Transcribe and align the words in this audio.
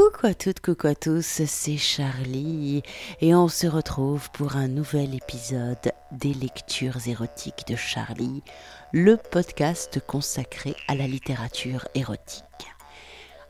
Coucou 0.00 0.28
à 0.28 0.34
toutes, 0.34 0.60
coucou 0.60 0.86
à 0.86 0.94
tous, 0.94 1.42
c'est 1.44 1.76
Charlie 1.76 2.82
et 3.20 3.34
on 3.34 3.48
se 3.48 3.66
retrouve 3.66 4.30
pour 4.30 4.56
un 4.56 4.66
nouvel 4.66 5.14
épisode 5.14 5.92
des 6.10 6.32
lectures 6.32 7.06
érotiques 7.06 7.66
de 7.68 7.76
Charlie, 7.76 8.42
le 8.92 9.18
podcast 9.18 10.00
consacré 10.06 10.74
à 10.88 10.94
la 10.94 11.06
littérature 11.06 11.86
érotique. 11.94 12.44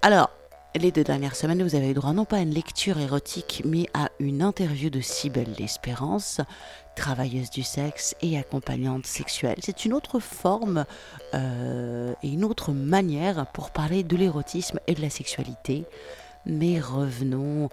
Alors, 0.02 0.30
les 0.74 0.90
deux 0.90 1.04
dernières 1.04 1.36
semaines, 1.36 1.62
vous 1.62 1.76
avez 1.76 1.90
eu 1.90 1.94
droit 1.94 2.12
non 2.12 2.24
pas 2.24 2.38
à 2.38 2.40
une 2.40 2.54
lecture 2.54 2.98
érotique, 2.98 3.62
mais 3.64 3.86
à 3.94 4.08
une 4.18 4.42
interview 4.42 4.90
de 4.90 5.00
Cybelle 5.00 5.54
L'Espérance, 5.56 6.40
travailleuse 6.96 7.50
du 7.50 7.62
sexe 7.62 8.16
et 8.22 8.36
accompagnante 8.36 9.06
sexuelle. 9.06 9.58
C'est 9.62 9.84
une 9.84 9.92
autre 9.92 10.18
forme 10.18 10.84
euh, 11.32 12.12
et 12.24 12.28
une 12.28 12.44
autre 12.44 12.72
manière 12.72 13.46
pour 13.52 13.70
parler 13.70 14.02
de 14.02 14.16
l'érotisme 14.16 14.80
et 14.88 14.94
de 14.94 15.00
la 15.00 15.10
sexualité. 15.10 15.86
Mais 16.46 16.80
revenons 16.80 17.68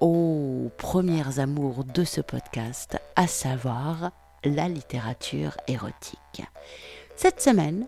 aux 0.00 0.70
premières 0.78 1.38
amours 1.38 1.84
de 1.84 2.04
ce 2.04 2.20
podcast, 2.20 2.98
à 3.16 3.26
savoir 3.26 4.10
la 4.44 4.68
littérature 4.68 5.56
érotique. 5.68 6.42
Cette 7.16 7.40
semaine, 7.40 7.86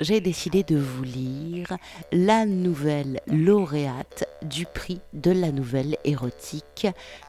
j'ai 0.00 0.20
décidé 0.20 0.62
de 0.62 0.76
vous 0.76 1.02
lire 1.04 1.76
la 2.12 2.46
nouvelle 2.46 3.20
lauréate 3.26 4.26
du 4.42 4.64
prix 4.64 5.00
de 5.12 5.30
la 5.30 5.52
nouvelle 5.52 5.98
érotique 6.04 6.86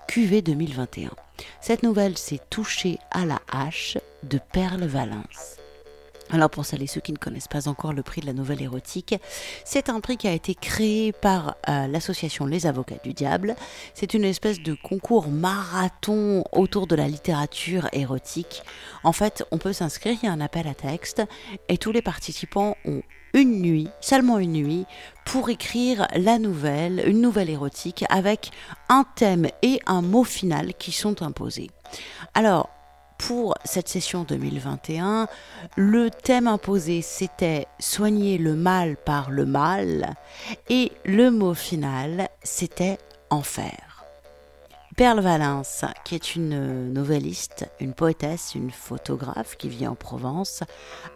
QV 0.07 0.41
2021. 0.41 1.11
Cette 1.59 1.83
nouvelle, 1.83 2.17
c'est 2.17 2.49
Touché 2.49 2.97
à 3.11 3.25
la 3.25 3.41
hache 3.51 3.97
de 4.23 4.39
Perle 4.53 4.85
Valence. 4.85 5.60
Alors 6.31 6.49
pour 6.49 6.65
celles 6.65 6.81
et 6.81 6.87
ceux 6.87 7.01
qui 7.01 7.11
ne 7.11 7.17
connaissent 7.17 7.49
pas 7.49 7.67
encore 7.67 7.91
le 7.91 8.03
prix 8.03 8.21
de 8.21 8.25
la 8.25 8.33
nouvelle 8.33 8.61
érotique, 8.61 9.15
c'est 9.65 9.89
un 9.89 9.99
prix 9.99 10.15
qui 10.15 10.29
a 10.29 10.31
été 10.31 10.55
créé 10.55 11.11
par 11.11 11.57
euh, 11.67 11.87
l'association 11.87 12.45
Les 12.45 12.67
Avocats 12.67 13.01
du 13.03 13.13
Diable. 13.13 13.55
C'est 13.93 14.13
une 14.13 14.23
espèce 14.23 14.61
de 14.61 14.73
concours 14.73 15.27
marathon 15.27 16.45
autour 16.53 16.87
de 16.87 16.95
la 16.95 17.09
littérature 17.09 17.89
érotique. 17.91 18.63
En 19.03 19.11
fait, 19.11 19.43
on 19.51 19.57
peut 19.57 19.73
s'inscrire, 19.73 20.17
il 20.23 20.25
y 20.25 20.29
a 20.29 20.31
un 20.31 20.39
appel 20.39 20.67
à 20.67 20.73
texte, 20.73 21.21
et 21.67 21.77
tous 21.77 21.91
les 21.91 22.01
participants 22.01 22.77
ont 22.85 23.01
une 23.33 23.61
nuit, 23.61 23.89
seulement 23.99 24.39
une 24.39 24.53
nuit, 24.53 24.85
pour 25.25 25.49
écrire 25.49 26.07
la 26.15 26.39
nouvelle, 26.39 27.03
une 27.05 27.21
nouvelle 27.21 27.49
érotique 27.49 28.05
avec 28.09 28.51
un 28.87 29.05
thème 29.15 29.47
et 29.61 29.79
un 29.85 30.01
mot 30.01 30.23
final 30.23 30.73
qui 30.75 30.91
sont 30.91 31.21
imposés. 31.21 31.69
Alors, 32.33 32.69
pour 33.21 33.55
cette 33.63 33.87
session 33.87 34.23
2021, 34.23 35.27
le 35.75 36.09
thème 36.09 36.47
imposé 36.47 37.01
c'était 37.01 37.67
soigner 37.79 38.37
le 38.37 38.55
mal 38.55 38.97
par 38.97 39.29
le 39.29 39.45
mal 39.45 40.15
et 40.69 40.91
le 41.05 41.29
mot 41.29 41.53
final 41.53 42.29
c'était 42.43 42.97
enfer. 43.29 44.05
Perle 44.97 45.19
Valence, 45.21 45.85
qui 46.03 46.15
est 46.15 46.35
une 46.35 46.91
novelliste, 46.91 47.69
une 47.79 47.93
poétesse, 47.93 48.55
une 48.55 48.71
photographe 48.71 49.55
qui 49.55 49.69
vit 49.69 49.87
en 49.87 49.95
Provence, 49.95 50.63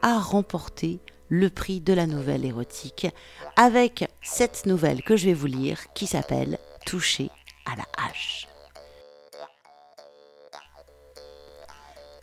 a 0.02 0.20
remporté 0.20 1.00
le 1.30 1.50
prix 1.50 1.82
de 1.82 1.94
la 1.94 2.06
nouvelle 2.06 2.46
érotique 2.46 3.08
avec 3.56 4.08
cette 4.22 4.66
nouvelle 4.68 5.02
que 5.02 5.18
je 5.18 5.26
vais 5.26 5.34
vous 5.34 5.48
lire 5.48 5.80
qui 5.94 6.06
s'appelle 6.06 6.60
Toucher 6.86 7.32
à 7.66 7.76
la 7.76 7.86
hache. 7.98 8.48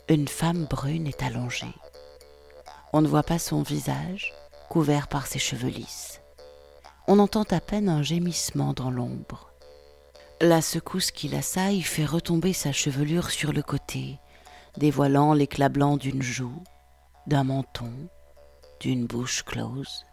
Une 0.09 0.27
femme 0.27 0.65
brune 0.65 1.07
est 1.07 1.23
allongée. 1.23 1.75
On 2.93 3.01
ne 3.01 3.07
voit 3.07 3.23
pas 3.23 3.39
son 3.39 3.63
visage, 3.63 4.35
couvert 4.69 5.07
par 5.07 5.29
ses 5.29 5.39
cheveux 5.39 5.69
lisses. 5.69 6.21
On 7.07 7.21
entend 7.21 7.45
à 7.45 7.61
peine 7.61 7.89
un 7.89 8.03
gémissement 8.03 8.73
dans 8.73 8.91
l'ombre. 8.91 9.53
La 10.41 10.61
secousse 10.61 11.13
qui 11.13 11.29
l'assaille 11.29 11.83
fait 11.83 12.05
retomber 12.05 12.53
sa 12.53 12.73
chevelure 12.73 13.31
sur 13.31 13.53
le 13.53 13.63
côté, 13.63 14.19
dévoilant 14.77 15.35
l'éclat 15.35 15.69
blanc 15.69 15.97
d'une 15.97 16.23
joue, 16.23 16.65
d'un 17.29 17.45
menton, 17.45 17.93
d'une 18.81 19.07
bouche 19.07 19.45
close. 19.45 20.05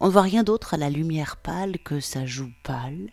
On 0.00 0.06
ne 0.06 0.12
voit 0.12 0.22
rien 0.22 0.42
d'autre 0.42 0.74
à 0.74 0.76
la 0.76 0.90
lumière 0.90 1.36
pâle 1.36 1.78
que 1.78 2.00
sa 2.00 2.26
joue 2.26 2.50
pâle 2.64 3.10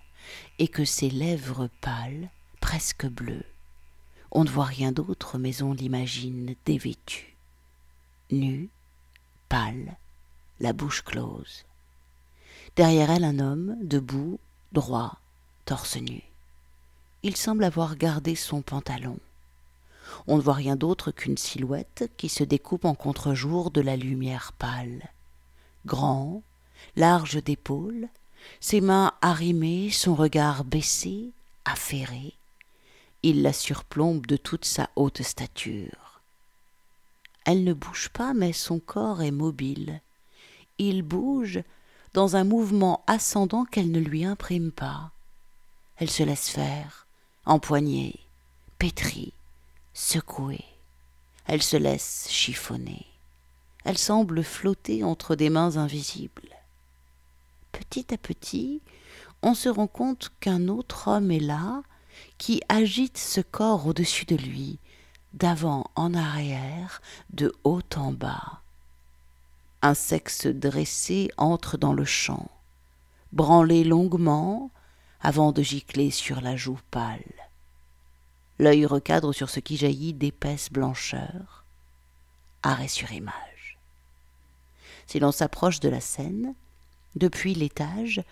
et 0.57 0.67
que 0.67 0.83
ses 0.83 1.11
lèvres 1.11 1.69
pâles, 1.79 2.31
presque 2.59 3.05
bleues. 3.05 3.45
On 4.37 4.43
ne 4.43 4.49
voit 4.49 4.65
rien 4.65 4.91
d'autre, 4.91 5.37
mais 5.37 5.61
on 5.61 5.71
l'imagine 5.71 6.55
dévêtue, 6.65 7.37
nue, 8.31 8.67
pâle, 9.47 9.95
la 10.59 10.73
bouche 10.73 11.03
close. 11.03 11.63
Derrière 12.75 13.11
elle 13.11 13.23
un 13.23 13.39
homme, 13.39 13.77
debout, 13.81 14.37
droit, 14.73 15.19
torse 15.63 15.95
nu. 15.95 16.21
Il 17.23 17.37
semble 17.37 17.63
avoir 17.63 17.95
gardé 17.95 18.35
son 18.35 18.61
pantalon. 18.61 19.19
On 20.27 20.35
ne 20.35 20.41
voit 20.41 20.55
rien 20.55 20.75
d'autre 20.75 21.11
qu'une 21.11 21.37
silhouette 21.37 22.11
qui 22.17 22.27
se 22.27 22.43
découpe 22.43 22.83
en 22.83 22.93
contre-jour 22.93 23.71
de 23.71 23.79
la 23.79 23.95
lumière 23.95 24.51
pâle. 24.51 25.13
Grand, 25.85 26.43
large 26.97 27.41
d'épaules, 27.41 28.09
ses 28.59 28.81
mains 28.81 29.13
arrimées, 29.21 29.91
son 29.91 30.13
regard 30.13 30.65
baissé, 30.65 31.29
affairé, 31.63 32.33
il 33.25 33.41
la 33.41 33.53
surplombe 33.53 34.27
de 34.27 34.37
toute 34.37 34.65
sa 34.65 34.91
haute 34.95 35.23
stature. 35.23 36.21
Elle 37.43 37.63
ne 37.63 37.73
bouge 37.73 38.09
pas, 38.09 38.35
mais 38.35 38.53
son 38.53 38.79
corps 38.79 39.23
est 39.23 39.31
mobile. 39.31 39.99
Il 40.77 41.01
bouge 41.01 41.63
dans 42.13 42.35
un 42.35 42.43
mouvement 42.43 43.03
ascendant 43.07 43.65
qu'elle 43.65 43.89
ne 43.89 43.99
lui 43.99 44.25
imprime 44.25 44.71
pas. 44.71 45.09
Elle 45.97 46.11
se 46.11 46.21
laisse 46.21 46.49
faire, 46.49 47.07
empoignée, 47.45 48.19
pétrie, 48.77 49.33
secouée. 49.95 50.65
Elle 51.47 51.63
se 51.63 51.77
laisse 51.77 52.27
chiffonner. 52.29 53.07
Elle 53.85 53.97
semble 53.97 54.43
flotter 54.43 55.03
entre 55.03 55.35
des 55.35 55.49
mains 55.49 55.77
invisibles. 55.77 56.55
Petit 57.71 58.13
à 58.13 58.19
petit, 58.19 58.83
on 59.41 59.55
se 59.55 59.69
rend 59.69 59.87
compte 59.87 60.31
qu'un 60.39 60.67
autre 60.67 61.07
homme 61.07 61.31
est 61.31 61.39
là, 61.39 61.81
qui 62.37 62.61
agite 62.69 63.17
ce 63.17 63.41
corps 63.41 63.87
au-dessus 63.87 64.25
de 64.25 64.35
lui, 64.35 64.79
d'avant 65.33 65.89
en 65.95 66.13
arrière, 66.13 67.01
de 67.31 67.53
haut 67.63 67.81
en 67.95 68.11
bas. 68.11 68.61
Un 69.81 69.93
sexe 69.93 70.47
dressé 70.47 71.29
entre 71.37 71.77
dans 71.77 71.93
le 71.93 72.05
champ, 72.05 72.49
branlé 73.31 73.83
longuement 73.83 74.71
avant 75.21 75.51
de 75.51 75.61
gicler 75.61 76.11
sur 76.11 76.41
la 76.41 76.55
joue 76.55 76.79
pâle. 76.91 77.19
L'œil 78.57 78.85
recadre 78.85 79.33
sur 79.33 79.49
ce 79.49 79.59
qui 79.59 79.75
jaillit 79.75 80.13
d'épaisse 80.13 80.71
blancheur. 80.71 81.65
Arrêt 82.63 82.87
sur 82.87 83.11
image. 83.11 83.77
Si 85.07 85.19
l'on 85.19 85.31
s'approche 85.31 85.79
de 85.81 85.89
la 85.89 85.99
scène, 85.99 86.55
depuis 87.15 87.53
l'étage, 87.53 88.23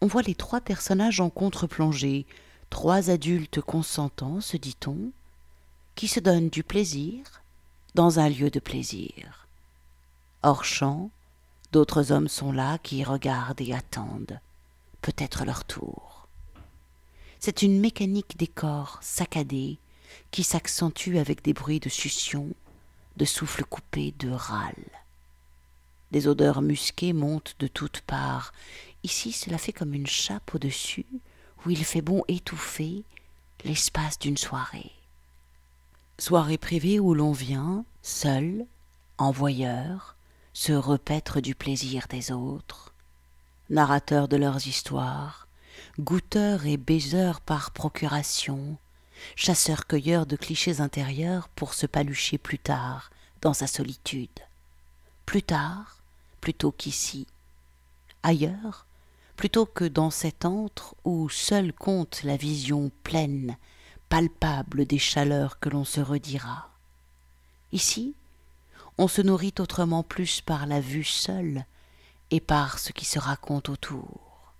on 0.00 0.06
voit 0.06 0.22
les 0.22 0.34
trois 0.34 0.60
personnages 0.60 1.20
en 1.20 1.30
contre-plongée, 1.30 2.26
trois 2.70 3.10
adultes 3.10 3.60
consentants, 3.60 4.40
se 4.40 4.56
dit-on, 4.56 5.10
qui 5.94 6.08
se 6.08 6.20
donnent 6.20 6.50
du 6.50 6.62
plaisir 6.62 7.42
dans 7.94 8.18
un 8.18 8.28
lieu 8.28 8.50
de 8.50 8.60
plaisir. 8.60 9.46
Hors 10.42 10.64
champ, 10.64 11.10
d'autres 11.72 12.12
hommes 12.12 12.28
sont 12.28 12.52
là 12.52 12.78
qui 12.78 13.02
regardent 13.02 13.60
et 13.60 13.72
attendent, 13.72 14.40
peut-être 15.00 15.44
leur 15.44 15.64
tour. 15.64 16.28
C'est 17.40 17.62
une 17.62 17.80
mécanique 17.80 18.36
des 18.36 18.46
corps 18.46 18.98
saccadés 19.00 19.78
qui 20.30 20.42
s'accentue 20.42 21.16
avec 21.16 21.42
des 21.42 21.52
bruits 21.52 21.80
de 21.80 21.88
succion, 21.88 22.48
de 23.16 23.24
souffles 23.24 23.64
coupés, 23.64 24.14
de 24.18 24.30
râles. 24.30 24.74
Des 26.12 26.28
odeurs 26.28 26.62
musquées 26.62 27.12
montent 27.12 27.56
de 27.58 27.66
toutes 27.66 28.00
parts. 28.02 28.52
Ici, 29.02 29.32
cela 29.32 29.58
fait 29.58 29.72
comme 29.72 29.94
une 29.94 30.06
chape 30.06 30.54
au-dessus, 30.54 31.06
il 31.70 31.84
fait 31.84 32.02
bon 32.02 32.22
étouffer 32.28 33.04
l'espace 33.64 34.18
d'une 34.18 34.36
soirée. 34.36 34.92
Soirée 36.18 36.58
privée 36.58 36.98
où 37.00 37.14
l'on 37.14 37.32
vient, 37.32 37.84
seul, 38.02 38.66
en 39.18 39.30
voyeur, 39.30 40.16
se 40.52 40.72
repaître 40.72 41.40
du 41.40 41.54
plaisir 41.54 42.06
des 42.08 42.32
autres, 42.32 42.92
narrateur 43.68 44.28
de 44.28 44.36
leurs 44.36 44.66
histoires, 44.66 45.48
goûteur 45.98 46.66
et 46.66 46.76
baiseur 46.76 47.40
par 47.40 47.70
procuration, 47.70 48.78
chasseur-cueilleur 49.34 50.26
de 50.26 50.36
clichés 50.36 50.80
intérieurs 50.80 51.48
pour 51.48 51.74
se 51.74 51.86
palucher 51.86 52.38
plus 52.38 52.58
tard 52.58 53.10
dans 53.42 53.54
sa 53.54 53.66
solitude. 53.66 54.40
Plus 55.26 55.42
tard, 55.42 55.98
plutôt 56.40 56.72
qu'ici. 56.72 57.26
Ailleurs, 58.22 58.85
plutôt 59.36 59.66
que 59.66 59.84
dans 59.84 60.10
cet 60.10 60.44
antre 60.44 60.94
où 61.04 61.28
seule 61.28 61.72
compte 61.72 62.22
la 62.22 62.36
vision 62.36 62.90
pleine, 63.02 63.56
palpable 64.08 64.86
des 64.86 64.98
chaleurs 64.98 65.58
que 65.58 65.68
l'on 65.68 65.84
se 65.84 66.00
redira. 66.00 66.70
Ici, 67.72 68.14
on 68.98 69.08
se 69.08 69.20
nourrit 69.20 69.54
autrement 69.58 70.02
plus 70.02 70.40
par 70.40 70.66
la 70.66 70.80
vue 70.80 71.04
seule 71.04 71.66
et 72.30 72.40
par 72.40 72.78
ce 72.78 72.92
qui 72.92 73.04
se 73.04 73.18
raconte 73.18 73.68
autour. 73.68 74.54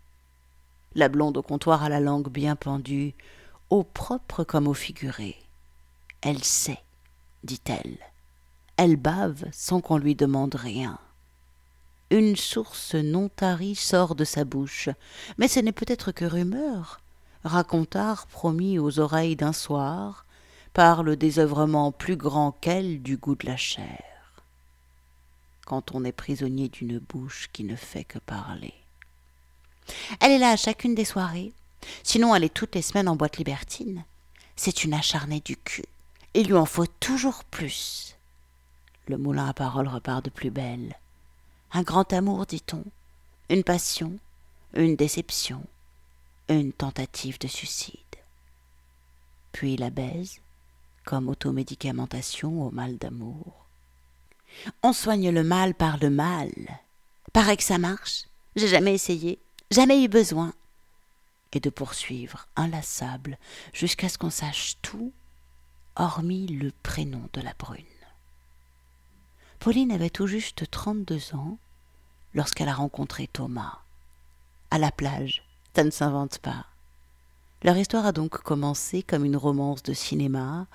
la 0.95 1.09
blonde 1.09 1.37
au 1.37 1.43
comptoir 1.43 1.83
à 1.83 1.91
la 1.91 2.01
langue 2.01 2.31
bien 2.31 2.57
pendue, 2.57 3.15
au 3.69 3.85
propre 3.85 4.45
comme 4.45 4.67
au 4.67 4.75
figuré. 4.75 5.37
Elle 6.23 6.43
sait, 6.43 6.83
dit-elle. 7.45 7.99
Elle 8.79 8.97
bave 8.97 9.45
sans 9.53 9.81
qu'on 9.81 9.99
lui 9.99 10.15
demande 10.15 10.55
rien. 10.55 10.99
Une 12.11 12.37
source 12.37 12.95
non 12.95 13.29
tarie 13.29 13.75
sort 13.75 14.15
de 14.15 14.25
sa 14.25 14.45
bouche, 14.45 14.89
mais 15.39 15.49
ce 15.49 15.59
n'est 15.59 15.73
peut-être 15.73 16.13
que 16.13 16.25
rumeur. 16.25 17.01
Racontard 17.43 18.29
promis 18.29 18.79
aux 18.79 19.01
oreilles 19.01 19.35
d'un 19.35 19.53
soir, 19.53 20.25
par 20.73 21.03
le 21.03 21.17
désœuvrement 21.17 21.91
plus 21.91 22.17
grand 22.17 22.53
qu'elle 22.53 23.03
du 23.03 23.17
goût 23.17 23.35
de 23.35 23.47
la 23.47 23.57
chair. 23.57 24.05
Quand 25.65 25.95
on 25.95 26.05
est 26.05 26.13
prisonnier 26.13 26.69
d'une 26.69 26.99
bouche 27.01 27.49
qui 27.53 27.65
ne 27.65 27.75
fait 27.75 28.05
que 28.05 28.21
parler. 28.21 28.75
Elle 30.21 30.33
est 30.33 30.39
là 30.39 30.51
à 30.51 30.57
chacune 30.57 30.95
des 30.95 31.05
soirées, 31.05 31.53
sinon 32.05 32.35
elle 32.35 32.45
est 32.45 32.55
toutes 32.55 32.77
les 32.77 32.83
semaines 32.83 33.09
en 33.09 33.17
boîte 33.17 33.39
libertine. 33.39 34.05
C'est 34.55 34.85
une 34.85 34.95
acharnée 34.95 35.41
du 35.41 35.57
cul. 35.57 35.87
Il 36.35 36.47
lui 36.47 36.55
en 36.55 36.67
faut 36.67 36.87
toujours 36.87 37.43
plus. 37.45 38.17
Le 39.09 39.19
moulin 39.19 39.49
à 39.49 39.55
parole 39.55 39.89
repart 39.89 40.25
de 40.25 40.31
plus 40.31 40.51
belle. 40.51 40.97
Un 41.77 41.83
grand 41.83 42.11
amour, 42.15 42.47
dit-on, 42.47 42.83
une 43.51 43.63
passion, 43.63 44.19
une 44.73 44.97
déception, 44.97 45.63
une 46.49 46.73
tentative 46.73 47.39
de 47.39 47.49
suicide. 47.49 48.01
Puis 49.53 49.77
la 49.77 49.91
baise, 49.91 50.41
comme 51.05 51.29
automédicamentation 51.29 52.63
au 52.63 52.71
mal 52.71 52.97
d'amour. 52.97 53.67
On 54.83 54.95
soigne 54.95 55.29
le 55.29 55.45
mal 55.45 55.75
par 55.75 55.99
le 55.99 56.09
mal. 56.09 56.51
Paraît 57.35 57.59
que 57.59 57.63
ça 57.63 57.77
marche. 57.77 58.25
J'ai 58.55 58.69
jamais 58.69 58.95
essayé, 58.95 59.39
jamais 59.71 60.03
eu 60.03 60.09
besoin. 60.09 60.55
Et 61.53 61.61
de 61.61 61.69
poursuivre 61.69 62.49
inlassable 62.57 63.37
jusqu'à 63.75 64.09
ce 64.09 64.17
qu'on 64.17 64.31
sache 64.31 64.79
tout, 64.81 65.13
hormis 65.95 66.47
le 66.47 66.73
prénom 66.83 67.29
de 67.35 67.43
la 67.43 67.53
brune. 67.53 67.85
Pauline 69.59 69.93
avait 69.93 70.09
tout 70.09 70.27
juste 70.27 70.71
trente-deux 70.71 71.35
ans 71.35 71.59
lorsqu'elle 72.37 72.69
a 72.69 72.75
rencontré 72.75 73.27
Thomas. 73.27 73.79
À 74.71 74.79
la 74.79 74.93
plage, 74.93 75.43
ça 75.75 75.83
ne 75.83 75.91
s'invente 75.91 76.39
pas. 76.39 76.67
Leur 77.63 77.77
histoire 77.79 78.07
a 78.07 78.13
donc 78.13 78.39
commencé 78.43 79.03
comme 79.03 79.25
une 79.25 79.39
romance 79.39 79.83
de 79.83 79.95
cinéma, 79.95 80.67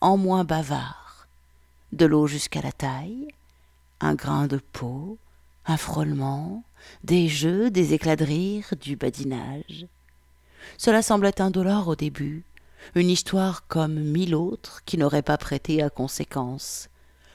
en 0.00 0.16
moins 0.16 0.44
bavard. 0.44 1.26
De 1.92 2.06
l'eau 2.06 2.28
jusqu'à 2.28 2.62
la 2.62 2.72
taille, 2.72 3.26
un 4.00 4.14
grain 4.14 4.46
de 4.46 4.58
peau, 4.72 5.18
un 5.66 5.76
frôlement, 5.76 6.62
des 7.02 7.28
jeux, 7.28 7.70
des 7.70 7.94
éclats 7.94 8.16
de 8.16 8.24
rire, 8.24 8.72
du 8.80 8.94
badinage. 8.94 9.86
Cela 10.76 11.02
semblait 11.02 11.40
indolore 11.40 11.88
au 11.88 11.96
début, 11.96 12.44
une 12.94 13.10
histoire 13.10 13.66
comme 13.66 13.98
mille 13.98 14.36
autres 14.36 14.84
qui 14.84 14.98
n'auraient 14.98 15.22
pas 15.22 15.36
prêté 15.36 15.82
à 15.82 15.90
conséquence, 15.90 16.88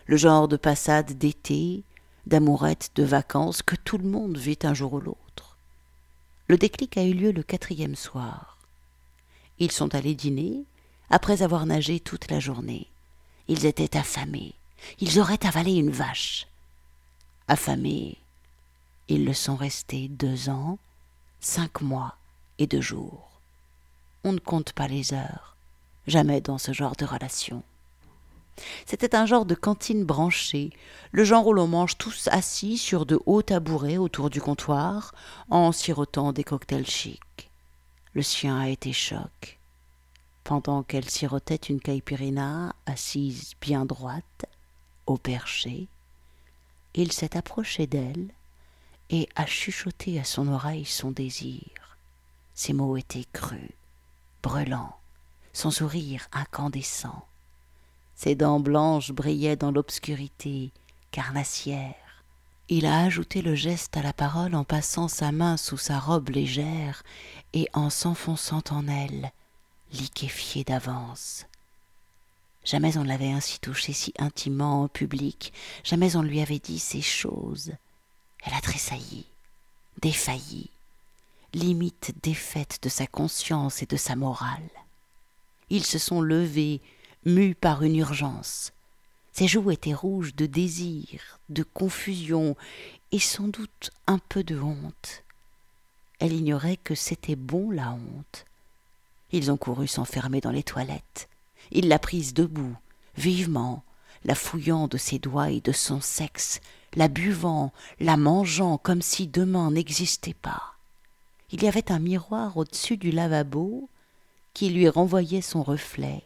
le 0.06 0.16
genre 0.16 0.48
de 0.48 0.56
passade 0.56 1.18
d'été, 1.18 1.84
d'amourette 2.28 2.92
de 2.96 3.04
vacances 3.04 3.62
que 3.62 3.76
tout 3.76 3.98
le 3.98 4.08
monde 4.08 4.38
vit 4.38 4.60
un 4.64 4.74
jour 4.74 4.94
ou 4.94 5.00
l'autre. 5.00 5.58
Le 6.48 6.58
déclic 6.58 6.98
a 6.98 7.04
eu 7.04 7.14
lieu 7.14 7.32
le 7.32 7.44
quatrième 7.44 7.96
soir. 7.96 8.58
Ils 9.60 9.72
sont 9.72 9.96
allés 9.96 10.16
dîner, 10.16 10.64
après 11.10 11.42
avoir 11.42 11.66
nagé 11.66 12.00
toute 12.00 12.30
la 12.32 12.40
journée. 12.40 12.88
Ils 13.48 13.66
étaient 13.66 13.98
affamés. 13.98 14.54
Ils 15.00 15.20
auraient 15.20 15.46
avalé 15.46 15.74
une 15.74 15.92
vache. 15.92 16.48
Affamés, 17.48 18.18
ils 19.10 19.26
le 19.26 19.34
sont 19.34 19.56
restés 19.56 20.08
deux 20.08 20.50
ans, 20.50 20.80
cinq 21.40 21.82
mois 21.82 22.16
et 22.58 22.68
deux 22.68 22.82
jours. 22.82 23.30
On 24.24 24.32
ne 24.32 24.40
compte 24.40 24.72
pas 24.74 24.88
les 24.88 25.14
heures, 25.14 25.56
jamais 26.08 26.40
dans 26.40 26.58
ce 26.58 26.72
genre 26.72 26.96
de 26.96 27.06
relation. 27.06 27.64
C'était 28.86 29.16
un 29.16 29.26
genre 29.26 29.46
de 29.46 29.56
cantine 29.56 30.06
branchée, 30.06 30.72
le 31.12 31.24
genre 31.24 31.48
où 31.48 31.54
l'on 31.54 31.68
mange 31.68 31.98
tous 31.98 32.28
assis 32.32 32.78
sur 32.78 33.06
de 33.06 33.20
hauts 33.26 33.42
tabourets 33.42 33.98
autour 33.98 34.30
du 34.30 34.42
comptoir, 34.42 35.14
en 35.50 35.72
sirotant 35.72 36.34
des 36.34 36.44
cocktails 36.44 36.88
chics. 36.88 37.50
Le 38.14 38.22
sien 38.22 38.60
a 38.60 38.70
été 38.70 38.94
choc 38.94 39.60
pendant 40.44 40.84
qu'elle 40.84 41.10
sirotait 41.10 41.56
une 41.56 41.80
caipirina 41.80 42.76
assise 42.86 43.54
bien 43.62 43.86
droite, 43.86 44.46
au 45.06 45.18
perché, 45.18 45.88
il 46.94 47.12
s'est 47.12 47.38
approché 47.38 47.88
d'elle 47.88 48.28
et 49.10 49.28
a 49.36 49.46
chuchoté 49.46 50.20
à 50.20 50.24
son 50.24 50.48
oreille 50.48 50.86
son 50.86 51.12
désir. 51.12 51.98
Ses 52.54 52.74
mots 52.74 52.98
étaient 52.98 53.26
crus, 53.34 53.72
brûlants, 54.42 54.98
son 55.54 55.72
sourire 55.72 56.28
incandescent. 56.32 57.26
Ses 58.16 58.36
dents 58.36 58.60
blanches 58.60 59.12
brillaient 59.12 59.56
dans 59.56 59.72
l'obscurité 59.72 60.72
carnassière. 61.12 61.96
Il 62.70 62.86
a 62.86 63.04
ajouté 63.04 63.42
le 63.42 63.56
geste 63.56 63.98
à 63.98 64.02
la 64.02 64.14
parole 64.14 64.56
en 64.56 64.64
passant 64.64 65.08
sa 65.08 65.32
main 65.32 65.58
sous 65.58 65.78
sa 65.78 66.00
robe 66.00 66.30
légère 66.30 67.04
et 67.54 67.68
en 67.74 67.90
s'enfonçant 67.90 68.64
en 68.72 68.88
elle, 68.88 69.32
liquéfié 69.92 70.64
d'avance. 70.64 71.46
Jamais 72.64 72.98
on 72.98 73.04
l'avait 73.04 73.32
ainsi 73.32 73.60
touché 73.60 73.92
si 73.92 74.14
intimement 74.18 74.84
en 74.84 74.88
public, 74.88 75.52
jamais 75.84 76.16
on 76.16 76.22
lui 76.22 76.40
avait 76.40 76.60
dit 76.60 76.80
ces 76.80 77.02
choses. 77.02 77.74
Elle 78.46 78.54
a 78.54 78.62
tressailli, 78.62 79.26
défailli, 80.02 80.70
limite 81.54 82.14
défaite 82.24 82.80
de 82.82 82.90
sa 82.90 83.06
conscience 83.06 83.84
et 83.84 83.86
de 83.86 83.98
sa 83.98 84.16
morale. 84.16 84.70
Ils 85.70 85.86
se 85.86 86.00
sont 86.00 86.22
levés, 86.22 86.82
mus 87.26 87.56
par 87.56 87.84
une 87.84 87.96
urgence. 87.96 88.74
Ses 89.32 89.48
joues 89.48 89.72
étaient 89.72 89.94
rouges 89.94 90.36
de 90.36 90.46
désir, 90.46 91.40
de 91.50 91.64
confusion 91.64 92.56
et 93.12 93.20
sans 93.20 93.48
doute 93.48 93.92
un 94.08 94.20
peu 94.20 94.44
de 94.44 94.60
honte. 94.60 95.24
Elle 96.20 96.34
ignorait 96.34 96.78
que 96.78 96.96
c'était 96.96 97.36
bon 97.36 97.72
la 97.72 97.92
honte, 97.92 98.46
ils 99.34 99.52
ont 99.52 99.58
couru 99.58 99.88
s'enfermer 99.88 100.40
dans 100.42 100.52
les 100.52 100.64
toilettes. 100.64 101.28
Il 101.72 101.88
l'a 101.88 101.98
prise 101.98 102.36
debout, 102.36 102.78
vivement, 103.18 103.84
la 104.26 104.36
fouillant 104.36 104.88
de 104.88 104.98
ses 104.98 105.18
doigts 105.18 105.50
et 105.50 105.60
de 105.60 105.72
son 105.72 106.00
sexe, 106.02 106.62
la 106.96 107.08
buvant, 107.08 107.74
la 108.00 108.16
mangeant 108.16 108.78
comme 108.78 109.02
si 109.02 109.28
demain 109.28 109.72
n'existait 109.72 110.36
pas. 110.36 110.76
Il 111.52 111.64
y 111.64 111.68
avait 111.68 111.92
un 111.92 112.00
miroir 112.00 112.56
au-dessus 112.58 112.96
du 112.96 113.10
lavabo 113.10 113.90
qui 114.54 114.70
lui 114.70 114.88
renvoyait 114.88 115.42
son 115.42 115.64
reflet. 115.64 116.24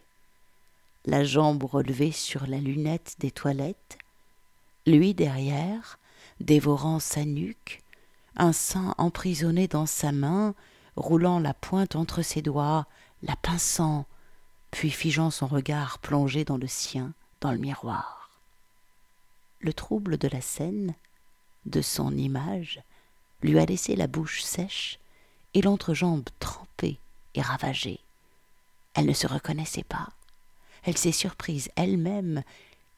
La 1.08 1.24
jambe 1.24 1.64
relevée 1.64 2.12
sur 2.12 2.48
la 2.48 2.58
lunette 2.58 3.16
des 3.20 3.32
toilettes, 3.32 3.98
lui 4.86 5.14
derrière, 5.14 6.00
dévorant 6.42 7.00
sa 7.00 7.24
nuque, 7.24 7.82
un 8.36 8.52
sein 8.52 8.94
emprisonné 8.98 9.70
dans 9.70 9.86
sa 9.86 10.12
main, 10.12 10.54
roulant 10.98 11.40
la 11.40 11.54
pointe 11.54 11.96
entre 11.96 12.24
ses 12.24 12.42
doigts, 12.42 12.88
la 13.24 13.38
pinçant, 13.38 14.06
puis 14.70 14.92
figeant 14.92 15.32
son 15.32 15.48
regard 15.48 16.00
plongé 16.00 16.44
dans 16.44 16.58
le 16.58 16.68
sien, 16.68 17.14
dans 17.40 17.54
le 17.54 17.58
miroir. 17.58 18.30
Le 19.62 19.72
trouble 19.72 20.18
de 20.18 20.28
la 20.28 20.42
scène, 20.42 20.94
de 21.66 21.82
son 21.82 22.18
image, 22.18 22.82
lui 23.42 23.58
a 23.58 23.66
laissé 23.66 23.96
la 23.96 24.08
bouche 24.08 24.44
sèche 24.44 25.00
et 25.54 25.62
l'entrejambe 25.62 26.28
trempée 26.40 27.00
et 27.34 27.42
ravagée. 27.42 28.02
Elle 28.94 29.06
ne 29.06 29.14
se 29.14 29.26
reconnaissait 29.26 29.86
pas. 29.86 30.10
Elle 30.88 30.98
s'est 30.98 31.12
surprise 31.12 31.70
elle-même 31.76 32.44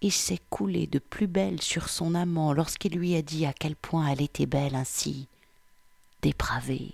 et 0.04 0.12
s'est 0.12 0.40
coulée 0.52 0.86
de 0.86 1.00
plus 1.00 1.26
belle 1.26 1.60
sur 1.60 1.90
son 1.90 2.14
amant 2.14 2.54
lorsqu'il 2.54 2.96
lui 2.96 3.16
a 3.16 3.24
dit 3.24 3.48
à 3.48 3.52
quel 3.52 3.76
point 3.76 4.06
elle 4.08 4.22
était 4.22 4.46
belle 4.46 4.76
ainsi, 4.76 5.28
dépravée, 6.22 6.94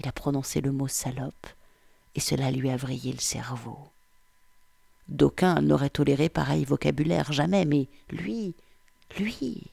il 0.00 0.08
a 0.08 0.12
prononcé 0.12 0.62
le 0.62 0.72
mot 0.72 0.88
salope, 0.88 1.46
et 2.14 2.20
cela 2.20 2.50
lui 2.50 2.70
a 2.70 2.78
vrillé 2.78 3.12
le 3.12 3.20
cerveau. 3.20 3.78
D'aucuns 5.08 5.60
n'auraient 5.60 5.90
toléré 5.90 6.30
pareil 6.30 6.64
vocabulaire 6.64 7.30
jamais, 7.30 7.66
mais 7.66 7.88
lui, 8.08 8.54
lui. 9.18 9.64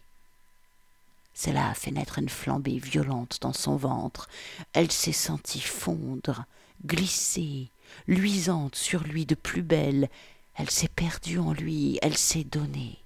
Cela 1.33 1.69
a 1.69 1.73
fait 1.73 1.91
naître 1.91 2.19
une 2.19 2.27
flambée 2.27 2.79
violente 2.79 3.37
dans 3.39 3.53
son 3.53 3.77
ventre. 3.77 4.27
Elle 4.73 4.91
s'est 4.91 5.13
sentie 5.13 5.61
fondre, 5.61 6.43
glisser, 6.85 7.69
luisante 8.07 8.75
sur 8.75 9.03
lui 9.03 9.25
de 9.25 9.35
plus 9.35 9.61
belle. 9.61 10.09
Elle 10.55 10.69
s'est 10.69 10.89
perdue 10.89 11.39
en 11.39 11.53
lui, 11.53 11.99
elle 12.01 12.17
s'est 12.17 12.43
donnée 12.43 12.97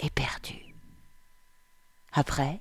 et 0.00 0.10
perdue. 0.10 0.74
Après, 2.12 2.60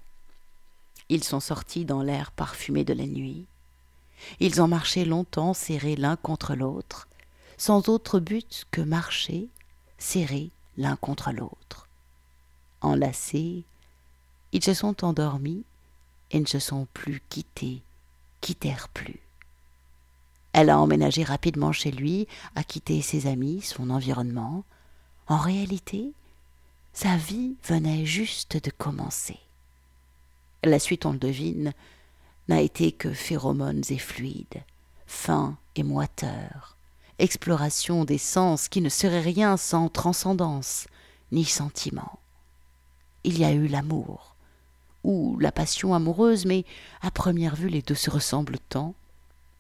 ils 1.10 1.24
sont 1.24 1.40
sortis 1.40 1.86
dans 1.86 2.02
l'air 2.02 2.32
parfumé 2.32 2.84
de 2.84 2.94
la 2.94 3.06
nuit. 3.06 3.46
Ils 4.40 4.62
ont 4.62 4.68
marché 4.68 5.06
longtemps 5.06 5.54
serrés 5.54 5.96
l'un 5.96 6.16
contre 6.16 6.56
l'autre, 6.56 7.08
sans 7.58 7.88
autre 7.90 8.20
but 8.20 8.66
que 8.72 8.82
marcher, 8.82 9.48
serrés 9.98 10.50
l'un 10.78 10.96
contre 10.96 11.32
l'autre. 11.32 11.88
Enlacés, 12.82 13.64
ils 14.52 14.64
se 14.64 14.74
sont 14.74 15.04
endormis 15.06 15.64
et 16.32 16.40
ne 16.40 16.46
se 16.46 16.60
sont 16.60 16.88
plus 16.94 17.22
quittés 17.30 17.82
quittèrent 18.42 18.90
plus. 18.90 19.20
Elle 20.60 20.72
a 20.72 20.80
emménagé 20.80 21.24
rapidement 21.24 21.72
chez 21.72 21.92
lui, 21.92 22.28
a 22.56 22.64
quitté 22.64 23.04
ses 23.04 23.28
amis, 23.28 23.62
son 23.62 23.92
environnement. 23.92 24.64
En 25.28 25.38
réalité, 25.38 26.14
sa 26.94 27.16
vie 27.16 27.54
venait 27.64 28.08
juste 28.08 28.58
de 28.66 28.72
commencer. 28.72 29.38
La 30.64 30.80
suite, 30.80 31.06
on 31.06 31.12
le 31.12 31.20
devine, 31.20 31.74
n'a 32.48 32.60
été 32.60 32.92
que 32.92 33.14
phéromones 33.14 33.84
et 33.92 34.00
fluides, 34.00 34.64
fins 35.06 35.56
et 35.76 35.84
moiteurs, 35.84 36.76
exploration 37.20 38.04
des 38.04 38.18
sens 38.18 38.68
qui 38.68 38.82
ne 38.82 38.90
serait 38.90 39.22
rien 39.22 39.58
sans 39.58 39.90
transcendance 39.90 40.88
ni 41.32 41.46
sentiment. 41.46 42.18
Il 43.24 43.38
y 43.38 43.46
a 43.46 43.52
eu 43.52 43.68
l'amour, 43.68 44.36
ou 45.04 45.38
la 45.38 45.52
passion 45.52 45.94
amoureuse, 45.94 46.48
mais 46.48 46.66
à 47.04 47.12
première 47.12 47.56
vue 47.56 47.70
les 47.70 47.84
deux 47.84 47.94
se 47.94 48.10
ressemblent 48.10 48.58
tant. 48.70 48.96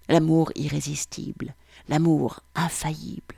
L'amour 0.09 0.51
irrésistible, 0.55 1.53
l'amour 1.89 2.41
infaillible, 2.55 3.35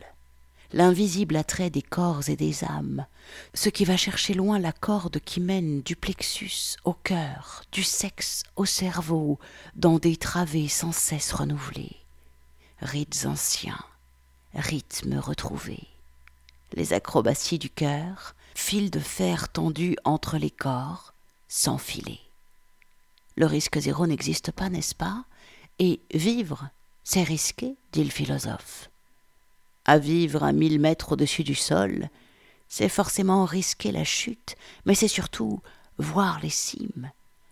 l'invisible 0.72 1.36
attrait 1.36 1.70
des 1.70 1.82
corps 1.82 2.30
et 2.30 2.36
des 2.36 2.64
âmes, 2.64 3.06
ce 3.54 3.70
qui 3.70 3.86
va 3.86 3.98
chercher 3.98 4.34
loin 4.34 4.60
la 4.60 4.72
corde 4.72 5.20
qui 5.20 5.40
mène 5.40 5.82
du 5.82 5.96
plexus 5.96 6.76
au 6.84 6.94
cœur, 6.94 7.64
du 7.72 7.84
sexe 7.84 8.44
au 8.56 8.66
cerveau, 8.66 9.40
dans 9.76 9.98
des 9.98 10.16
travées 10.16 10.68
sans 10.68 10.92
cesse 10.92 11.34
renouvelées. 11.34 11.98
Rites 12.82 13.26
anciens, 13.26 13.84
rythmes 14.54 15.18
retrouvés. 15.18 15.88
Les 16.74 16.94
acrobaties 16.94 17.60
du 17.60 17.70
cœur, 17.70 18.36
fils 18.54 18.92
de 18.92 19.00
fer 19.00 19.50
tendus 19.50 19.98
entre 20.04 20.38
les 20.38 20.52
corps, 20.52 21.14
sans 21.48 21.80
filet. 21.80 22.20
Le 23.36 23.48
risque 23.48 23.80
zéro 23.80 24.06
n'existe 24.06 24.52
pas, 24.52 24.70
n'est-ce 24.70 24.94
pas? 24.94 25.26
Et 25.80 26.02
vivre, 26.14 26.70
c'est 27.04 27.24
risquer, 27.24 27.76
dit 27.94 28.04
le 28.04 28.10
philosophe. 28.10 28.90
À 29.86 29.98
vivre 29.98 30.44
à 30.44 30.52
mille 30.52 30.80
mètres 30.80 31.14
au-dessus 31.14 31.44
du 31.44 31.56
sol, 31.56 32.10
c'est 32.68 32.90
forcément 32.90 33.46
risquer 33.46 33.92
la 33.92 34.04
chute, 34.04 34.56
mais 34.86 34.94
c'est 34.94 35.08
surtout 35.08 35.62
voir 35.98 36.40
les 36.42 36.50
cimes, 36.50 37.12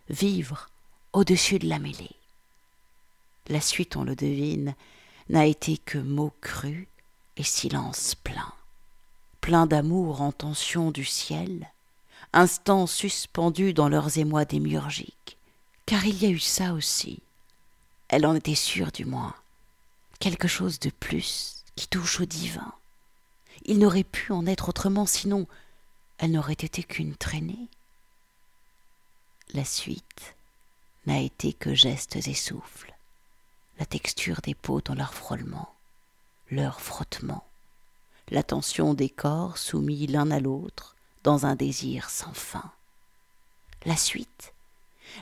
vivre 0.10 0.70
au-dessus 1.14 1.58
de 1.58 1.68
la 1.68 1.80
mêlée. 1.80 2.16
La 3.48 3.62
suite, 3.62 3.96
on 3.96 4.04
le 4.04 4.16
devine, 4.16 4.76
n'a 5.30 5.46
été 5.46 5.78
que 5.78 5.98
mots 5.98 6.34
crus 6.42 6.88
et 7.38 7.44
silence 7.44 8.16
plein, 8.16 8.54
plein 9.42 9.66
d'amour 9.66 10.22
en 10.22 10.34
tension 10.34 10.92
du 10.92 11.06
ciel, 11.06 11.72
instants 12.34 12.88
suspendus 12.88 13.74
dans 13.74 13.90
leurs 13.90 14.18
émois 14.18 14.46
démiurgiques, 14.46 15.38
car 15.86 16.06
il 16.06 16.22
y 16.22 16.26
a 16.26 16.30
eu 16.30 16.40
ça 16.40 16.74
aussi. 16.74 17.22
Elle 18.10 18.26
en 18.26 18.36
était 18.36 18.56
sûre 18.56 18.92
du 18.92 19.06
moins, 19.06 19.36
quelque 20.20 20.48
chose 20.48 20.80
de 20.80 20.90
plus 20.90 21.64
qui 21.76 21.88
touche 21.88 22.22
au 22.22 22.26
divin. 22.26 22.74
Il 23.66 23.80
n'aurait 23.80 24.04
pu 24.04 24.32
en 24.32 24.46
être 24.46 24.70
autrement, 24.70 25.06
sinon 25.06 25.48
elle 26.18 26.32
n'aurait 26.32 26.54
été 26.54 26.84
qu'une 26.84 27.16
traînée. 27.16 27.68
La 29.54 29.66
suite 29.66 30.36
n'a 31.06 31.20
été 31.20 31.54
que 31.54 31.74
gestes 31.74 32.16
et 32.16 32.34
souffles, 32.34 32.94
la 33.80 33.86
texture 33.86 34.42
des 34.42 34.56
peaux 34.56 34.82
dans 34.82 34.96
leur 34.96 35.14
frôlement, 35.14 35.74
leur 36.50 36.82
frottement, 36.82 37.46
la 38.30 38.44
tension 38.44 38.94
des 38.94 39.10
corps 39.10 39.58
soumis 39.58 40.08
l'un 40.08 40.32
à 40.32 40.40
l'autre 40.40 40.96
dans 41.24 41.46
un 41.46 41.56
désir 41.56 42.10
sans 42.10 42.34
fin. 42.34 42.72
La 43.86 43.96
suite, 43.96 44.54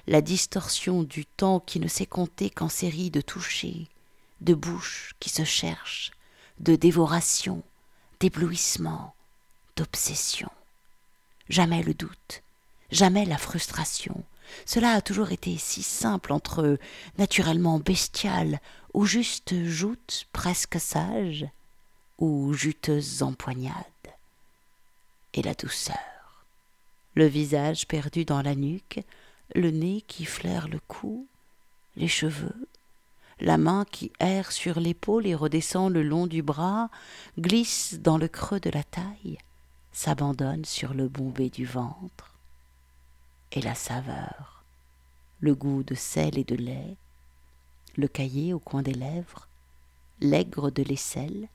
la 0.08 0.22
distorsion 0.22 1.04
du 1.04 1.26
temps 1.26 1.60
qui 1.60 1.80
ne 1.80 1.88
sait 1.88 2.06
compter 2.06 2.50
qu'en 2.50 2.70
séries 2.70 3.12
de 3.12 3.22
touchés, 3.22 3.88
de 4.42 4.54
bouches 4.54 5.16
qui 5.20 5.30
se 5.30 5.44
cherchent, 5.44 6.12
de 6.60 6.76
dévoration, 6.76 7.64
d'éblouissement, 8.20 9.14
d'obsession. 9.76 10.50
Jamais 11.50 11.84
le 11.84 11.94
doute, 11.94 12.42
jamais 12.92 13.26
la 13.26 13.38
frustration. 13.38 14.24
Cela 14.66 14.92
a 14.92 15.02
toujours 15.02 15.32
été 15.32 15.58
si 15.58 15.84
simple 15.84 16.32
entre 16.32 16.78
naturellement 17.18 17.80
bestial 17.80 18.60
ou 18.94 19.06
juste 19.06 19.54
joutes 19.66 20.28
presque 20.32 20.80
sages 20.80 21.46
ou 22.18 22.54
juteuses 22.54 23.24
empoignades. 23.24 23.74
Et 25.34 25.42
la 25.42 25.54
douceur. 25.54 25.96
Le 27.16 27.26
visage 27.26 27.88
perdu 27.88 28.26
dans 28.26 28.42
la 28.42 28.56
nuque, 28.56 29.02
le 29.54 29.72
nez 29.72 30.02
qui 30.08 30.26
flaire 30.26 30.68
le 30.68 30.80
cou, 30.88 31.28
les 31.96 32.08
cheveux, 32.08 32.68
la 33.40 33.58
main 33.58 33.86
qui 33.92 34.12
erre 34.20 34.52
sur 34.52 34.80
l'épaule 34.80 35.28
et 35.28 35.36
redescend 35.36 35.92
le 35.92 36.04
long 36.04 36.26
du 36.26 36.42
bras, 36.42 36.90
glisse 37.38 38.00
dans 38.00 38.18
le 38.18 38.28
creux 38.28 38.60
de 38.60 38.70
la 38.70 38.84
taille, 38.84 39.38
s'abandonne 39.92 40.66
sur 40.66 40.94
le 40.94 41.08
bombé 41.08 41.50
du 41.50 41.66
ventre. 41.66 42.34
Et 43.52 43.62
la 43.62 43.76
saveur, 43.76 44.64
le 45.40 45.54
goût 45.54 45.84
de 45.84 45.96
sel 45.96 46.38
et 46.38 46.44
de 46.44 46.56
lait, 46.56 46.98
le 47.96 48.08
cahier 48.08 48.54
au 48.54 48.60
coin 48.60 48.82
des 48.82 48.94
lèvres, 48.94 49.48
l'aigre 50.22 50.72
de 50.72 50.84
l'aisselle, 50.84 51.48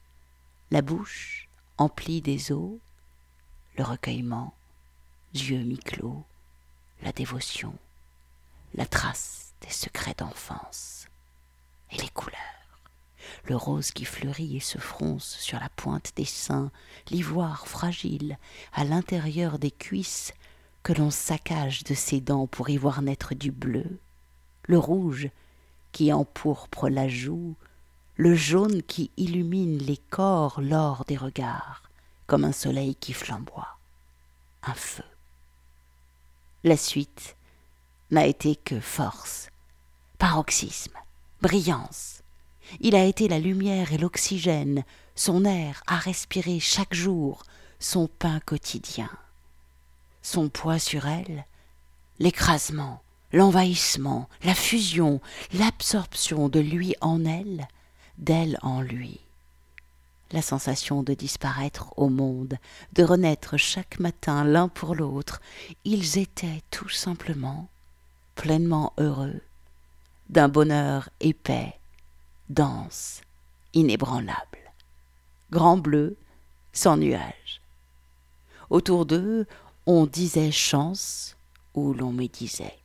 la 0.71 0.83
bouche 0.83 1.49
emplie 1.79 2.21
des 2.21 2.53
os, 2.53 2.79
le 3.77 3.85
recueillement, 3.85 4.55
yeux 5.35 5.63
mi-clos, 5.63 6.25
la 7.03 7.13
dévotion, 7.13 7.75
la 8.75 8.87
trace 8.87 9.53
des 9.63 9.71
secrets 9.71 10.15
d'enfance 10.17 11.07
et 11.91 11.97
les 11.97 12.09
couleurs. 12.09 12.39
Le 13.45 13.57
rose 13.57 13.91
qui 13.91 14.05
fleurit 14.05 14.57
et 14.57 14.61
se 14.61 14.79
fronce 14.79 15.37
sur 15.39 15.59
la 15.61 15.69
pointe 15.71 16.13
des 16.17 16.25
seins, 16.25 16.71
l'ivoire 17.11 17.67
fragile 17.67 18.39
à 18.73 18.85
l'intérieur 18.85 19.59
des 19.59 19.71
cuisses 19.71 20.33
que 20.83 20.93
l'on 20.93 21.11
saccage 21.11 21.85
de 21.85 21.95
ses 21.95 22.21
dents 22.21 22.47
pour 22.47 22.71
y 22.71 22.77
voir 22.77 23.03
naître 23.03 23.35
du 23.35 23.51
bleu, 23.51 23.99
le 24.65 24.79
rouge 24.79 25.29
qui 25.93 26.13
empourpre 26.13 26.89
la 26.89 27.09
joue, 27.09 27.55
le 28.17 28.35
jaune 28.35 28.83
qui 28.83 29.11
illumine 29.17 29.79
les 29.79 29.97
corps 29.97 30.61
lors 30.61 31.05
des 31.05 31.17
regards, 31.17 31.83
comme 32.27 32.45
un 32.45 32.53
soleil 32.53 32.95
qui 32.95 33.13
flamboie, 33.13 33.79
un 34.63 34.75
feu. 34.75 35.05
La 36.63 36.77
suite 36.77 37.37
n'a 38.11 38.27
été 38.27 38.55
que 38.55 38.81
force, 38.81 39.49
paroxysme, 40.19 40.93
brillance. 41.41 42.23
Il 42.81 42.95
a 42.95 43.05
été 43.05 43.29
la 43.29 43.39
lumière 43.39 43.95
et 43.95 43.99
l'oxygène, 43.99 44.85
son 45.15 45.47
air 45.47 45.83
à 45.87 45.97
respirer 45.97 46.61
chaque 46.61 46.93
jour, 46.93 47.45
son 47.79 48.09
pain 48.09 48.41
quotidien. 48.41 49.09
Son 50.21 50.51
poids 50.51 50.79
sur 50.79 51.07
elle, 51.07 51.47
l'écrasement, 52.19 53.01
l'envahissement, 53.33 54.29
la 54.45 54.55
fusion, 54.55 55.23
l'absorption 55.55 56.51
de 56.51 56.61
lui 56.61 56.95
en 57.01 57.25
elle, 57.25 57.69
d'elle 58.19 58.59
en 58.61 58.83
lui. 58.83 59.19
La 60.33 60.43
sensation 60.43 61.03
de 61.03 61.15
disparaître 61.15 61.93
au 61.97 62.09
monde, 62.09 62.57
de 62.93 63.03
renaître 63.03 63.57
chaque 63.57 63.99
matin 63.99 64.45
l'un 64.45 64.69
pour 64.69 64.95
l'autre, 64.95 65.41
ils 65.85 66.19
étaient 66.19 66.63
tout 66.71 66.89
simplement 66.89 67.69
pleinement 68.37 68.93
heureux, 68.99 69.41
d'un 70.29 70.49
bonheur 70.49 71.09
épais, 71.19 71.75
dense, 72.49 73.23
inébranlable, 73.75 74.73
grand 75.51 75.77
bleu, 75.77 76.17
sans 76.73 76.97
nuages. 76.97 77.61
Autour 78.71 79.07
d'eux, 79.07 79.47
on 79.87 80.07
disait 80.07 80.53
chance, 80.53 81.37
ou 81.75 81.93
l'on 81.93 82.13
médisait. 82.13 82.79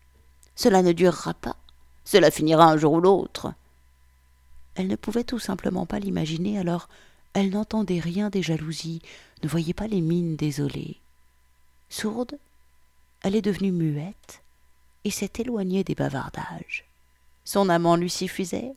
Cela 0.56 0.82
ne 0.82 0.94
durera 0.94 1.36
pas, 1.36 1.58
cela 2.06 2.32
finira 2.32 2.66
un 2.66 2.78
jour 2.78 2.94
ou 2.94 3.02
l'autre. 3.02 3.54
Elle 4.74 4.88
ne 4.88 4.96
pouvait 4.96 5.24
tout 5.24 5.40
simplement 5.40 5.86
pas 5.86 6.00
l'imaginer, 6.00 6.58
alors 6.58 6.90
elle 7.36 7.50
n'entendait 7.50 8.00
rien 8.00 8.30
des 8.30 8.42
jalousies, 8.42 9.02
ne 9.44 9.50
voyait 9.50 9.74
pas 9.74 9.88
les 9.88 10.00
mines 10.00 10.38
désolées. 10.38 10.98
Sourde, 11.90 12.40
elle 13.22 13.36
est 13.36 13.42
devenue 13.42 13.74
muette 13.74 14.42
et 15.04 15.12
s'est 15.12 15.34
éloignée 15.40 15.84
des 15.84 15.96
bavardages. 15.96 16.86
Son 17.44 17.68
amant 17.68 17.98
lui 17.98 18.10
suffisait, 18.10 18.74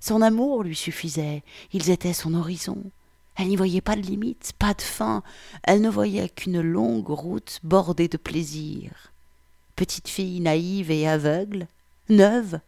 son 0.00 0.20
amour 0.20 0.64
lui 0.64 0.74
suffisait, 0.74 1.44
ils 1.72 1.90
étaient 1.90 2.12
son 2.12 2.34
horizon. 2.34 2.82
Elle 3.36 3.48
n'y 3.48 3.56
voyait 3.56 3.80
pas 3.80 3.94
de 3.94 4.02
limite, 4.02 4.52
pas 4.58 4.74
de 4.74 4.82
fin, 4.82 5.22
elle 5.62 5.80
ne 5.80 5.88
voyait 5.88 6.28
qu'une 6.28 6.60
longue 6.60 7.08
route 7.08 7.60
bordée 7.62 8.08
de 8.08 8.16
plaisirs. 8.16 9.12
Petite 9.76 10.08
fille 10.08 10.40
naïve 10.40 10.90
et 10.90 11.06
aveugle, 11.06 11.68
neuve, 12.08 12.58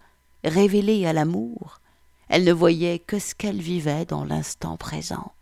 révélée 0.45 1.07
à 1.07 1.13
l'amour, 1.13 1.81
elle 2.29 2.45
ne 2.45 2.53
voyait 2.53 2.99
que 2.99 3.19
ce 3.19 3.35
qu'elle 3.35 3.61
vivait 3.61 4.05
dans 4.05 4.25
l'instant 4.25 4.77
présent. 4.77 5.33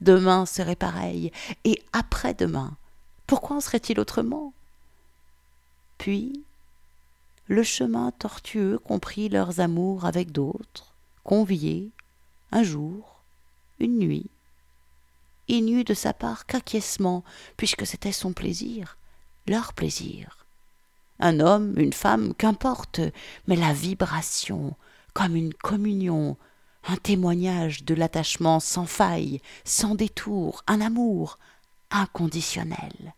Demain 0.00 0.46
serait 0.46 0.76
pareil, 0.76 1.30
et 1.64 1.82
après-demain, 1.92 2.76
pourquoi 3.26 3.56
en 3.56 3.60
serait-il 3.60 4.00
autrement? 4.00 4.52
Puis, 5.98 6.42
le 7.46 7.62
chemin 7.62 8.10
tortueux 8.12 8.78
comprit 8.78 9.28
leurs 9.28 9.60
amours 9.60 10.04
avec 10.04 10.32
d'autres, 10.32 10.94
conviés, 11.24 11.90
un 12.52 12.62
jour, 12.62 13.20
une 13.78 13.98
nuit. 13.98 14.26
Il 15.48 15.64
n'y 15.64 15.72
eut 15.72 15.84
de 15.84 15.94
sa 15.94 16.14
part 16.14 16.46
qu'acquiescement, 16.46 17.24
puisque 17.56 17.86
c'était 17.86 18.12
son 18.12 18.32
plaisir, 18.32 18.96
leur 19.46 19.72
plaisir. 19.72 20.46
Un 21.18 21.40
homme, 21.40 21.74
une 21.76 21.92
femme, 21.92 22.34
qu'importe, 22.34 23.00
mais 23.46 23.56
la 23.56 23.72
vibration, 23.72 24.74
comme 25.12 25.36
une 25.36 25.54
communion, 25.54 26.36
un 26.84 26.96
témoignage 26.96 27.84
de 27.84 27.94
l'attachement 27.94 28.60
sans 28.60 28.86
faille, 28.86 29.40
sans 29.64 29.94
détour, 29.94 30.62
un 30.66 30.80
amour 30.80 31.38
inconditionnel. 31.90 33.14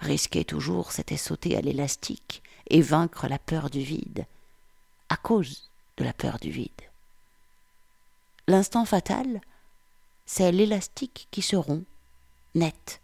Risquer 0.00 0.44
toujours, 0.44 0.92
c'était 0.92 1.16
sauter 1.16 1.56
à 1.56 1.60
l'élastique 1.60 2.42
et 2.68 2.82
vaincre 2.82 3.28
la 3.28 3.38
peur 3.38 3.70
du 3.70 3.80
vide, 3.80 4.26
à 5.08 5.16
cause 5.16 5.70
de 5.96 6.04
la 6.04 6.12
peur 6.12 6.38
du 6.38 6.50
vide. 6.50 6.70
L'instant 8.46 8.84
fatal, 8.84 9.40
c'est 10.26 10.52
l'élastique 10.52 11.28
qui 11.30 11.42
se 11.42 11.56
rompt, 11.56 11.86
net. 12.54 13.00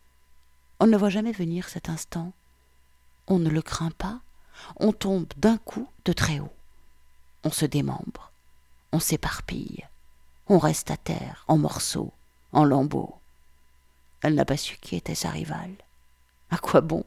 On 0.80 0.86
ne 0.86 0.96
voit 0.96 1.10
jamais 1.10 1.32
venir 1.32 1.68
cet 1.68 1.88
instant. 1.88 2.32
On 3.26 3.38
ne 3.38 3.50
le 3.50 3.62
craint 3.62 3.90
pas, 3.90 4.20
on 4.76 4.92
tombe 4.92 5.32
d'un 5.36 5.58
coup 5.58 5.88
de 6.04 6.12
très 6.12 6.40
haut. 6.40 6.52
On 7.44 7.50
se 7.50 7.64
démembre, 7.64 8.32
on 8.92 9.00
s'éparpille, 9.00 9.86
on 10.48 10.58
reste 10.58 10.90
à 10.90 10.96
terre, 10.96 11.44
en 11.48 11.56
morceaux, 11.56 12.12
en 12.52 12.64
lambeaux. 12.64 13.16
Elle 14.22 14.34
n'a 14.34 14.44
pas 14.44 14.56
su 14.56 14.76
qui 14.76 14.96
était 14.96 15.14
sa 15.14 15.30
rivale. 15.30 15.76
À 16.50 16.58
quoi 16.58 16.80
bon? 16.80 17.04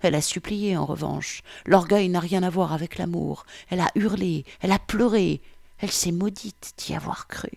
Elle 0.00 0.14
a 0.14 0.20
supplié, 0.20 0.76
en 0.76 0.84
revanche. 0.84 1.42
L'orgueil 1.64 2.08
n'a 2.08 2.20
rien 2.20 2.42
à 2.42 2.50
voir 2.50 2.72
avec 2.72 2.98
l'amour. 2.98 3.46
Elle 3.70 3.80
a 3.80 3.90
hurlé, 3.94 4.44
elle 4.60 4.72
a 4.72 4.78
pleuré, 4.78 5.40
elle 5.78 5.92
s'est 5.92 6.12
maudite 6.12 6.74
d'y 6.78 6.94
avoir 6.94 7.28
cru. 7.28 7.52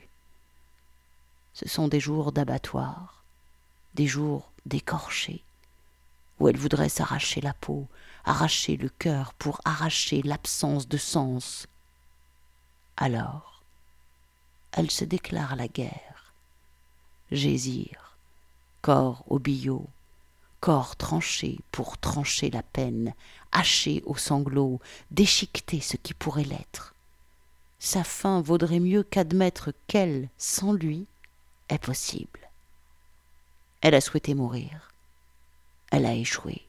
Ce 1.53 1.67
sont 1.67 1.87
des 1.87 1.99
jours 1.99 2.31
d'abattoir, 2.31 3.23
des 3.95 4.07
jours 4.07 4.51
d'écorchés, 4.65 5.43
où 6.39 6.47
elle 6.47 6.57
voudrait 6.57 6.89
s'arracher 6.89 7.41
la 7.41 7.53
peau, 7.53 7.87
arracher 8.25 8.77
le 8.77 8.89
cœur 8.89 9.33
pour 9.33 9.59
arracher 9.65 10.21
l'absence 10.23 10.87
de 10.87 10.97
sens. 10.97 11.67
Alors, 13.01 13.63
elle 14.73 14.91
se 14.91 15.05
déclare 15.05 15.55
la 15.55 15.69
guerre. 15.69 16.33
Gésir, 17.31 18.17
corps 18.81 19.23
au 19.27 19.39
billot, 19.39 19.87
corps 20.59 20.97
tranché 20.97 21.59
pour 21.71 21.97
trancher 21.97 22.49
la 22.49 22.61
peine, 22.61 23.13
haché 23.53 24.03
aux 24.05 24.17
sanglots, 24.17 24.81
déchiqueter 25.11 25.79
ce 25.79 25.95
qui 25.95 26.13
pourrait 26.13 26.43
l'être. 26.43 26.93
Sa 27.79 28.03
fin 28.03 28.41
vaudrait 28.41 28.81
mieux 28.81 29.03
qu'admettre 29.03 29.71
qu'elle, 29.87 30.27
sans 30.37 30.73
lui, 30.73 31.05
est 31.69 31.81
possible. 31.81 32.49
Elle 33.79 33.95
a 33.95 34.01
souhaité 34.01 34.33
mourir. 34.33 34.91
Elle 35.89 36.05
a 36.05 36.15
échoué. 36.15 36.67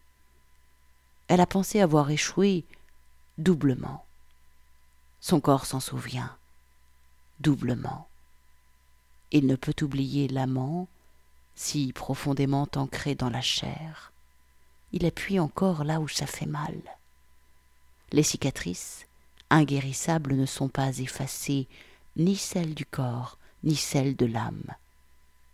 Elle 1.26 1.40
a 1.40 1.46
pensé 1.46 1.80
avoir 1.80 2.08
échoué 2.08 2.64
doublement. 3.36 4.04
Son 5.20 5.40
corps 5.40 5.66
s'en 5.66 5.80
souvient 5.80 6.36
doublement. 7.40 8.08
Il 9.32 9.46
ne 9.46 9.56
peut 9.56 9.74
oublier 9.82 10.28
l'amant 10.28 10.88
si 11.54 11.92
profondément 11.92 12.68
ancré 12.76 13.14
dans 13.14 13.30
la 13.30 13.40
chair. 13.40 14.12
Il 14.92 15.06
appuie 15.06 15.38
encore 15.38 15.84
là 15.84 16.00
où 16.00 16.08
ça 16.08 16.26
fait 16.26 16.46
mal. 16.46 16.74
Les 18.12 18.22
cicatrices, 18.22 19.06
inguérissables, 19.50 20.34
ne 20.34 20.46
sont 20.46 20.68
pas 20.68 20.98
effacées, 20.98 21.68
ni 22.16 22.36
celles 22.36 22.74
du 22.74 22.84
corps, 22.84 23.38
ni 23.62 23.76
celles 23.76 24.16
de 24.16 24.26
l'âme. 24.26 24.74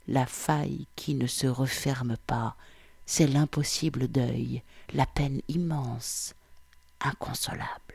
La 0.08 0.26
faille 0.26 0.86
qui 0.96 1.14
ne 1.14 1.26
se 1.26 1.46
referme 1.46 2.16
pas, 2.26 2.56
c'est 3.04 3.26
l'impossible 3.26 4.08
deuil, 4.08 4.62
la 4.94 5.06
peine 5.06 5.42
immense, 5.48 6.34
inconsolable. 7.00 7.85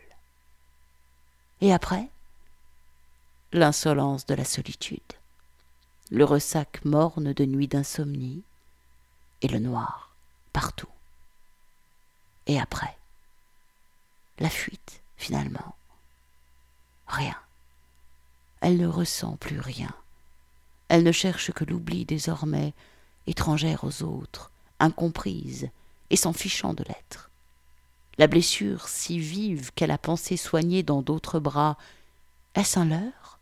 Et 1.62 1.72
après? 1.72 2.10
L'insolence 3.54 4.26
de 4.26 4.34
la 4.36 4.46
solitude 4.46 5.02
le 6.12 6.26
ressac 6.26 6.84
morne 6.84 7.32
de 7.32 7.46
nuits 7.46 7.70
d'insomnie, 7.70 8.44
et 9.42 9.48
le 9.48 9.60
noir 9.60 10.14
partout. 10.52 10.90
Et 12.48 12.60
après, 12.60 12.98
la 14.40 14.50
fuite, 14.50 15.02
finalement. 15.16 15.76
Rien. 17.08 17.38
Elle 18.60 18.78
ne 18.78 18.88
ressent 18.88 19.38
plus 19.38 19.60
rien. 19.60 19.92
Elle 20.90 21.04
ne 21.04 21.14
cherche 21.14 21.54
que 21.54 21.64
l'oubli 21.64 22.04
désormais, 22.04 22.74
étrangère 23.26 23.86
aux 23.86 24.04
autres, 24.04 24.52
incomprise, 24.80 25.70
et 26.10 26.18
s'en 26.18 26.34
fichant 26.34 26.74
de 26.74 26.84
l'être. 26.84 27.31
La 28.18 28.28
blessure 28.28 28.88
si 28.88 29.20
vive 29.20 29.72
qu'elle 29.74 29.92
a 29.92 29.98
pensé 29.98 30.38
soigner 30.38 30.84
dans 30.84 31.02
d'autres 31.02 31.40
bras, 31.40 31.78
est-ce 32.56 32.78
un 32.78 32.86
leurre, 32.86 33.40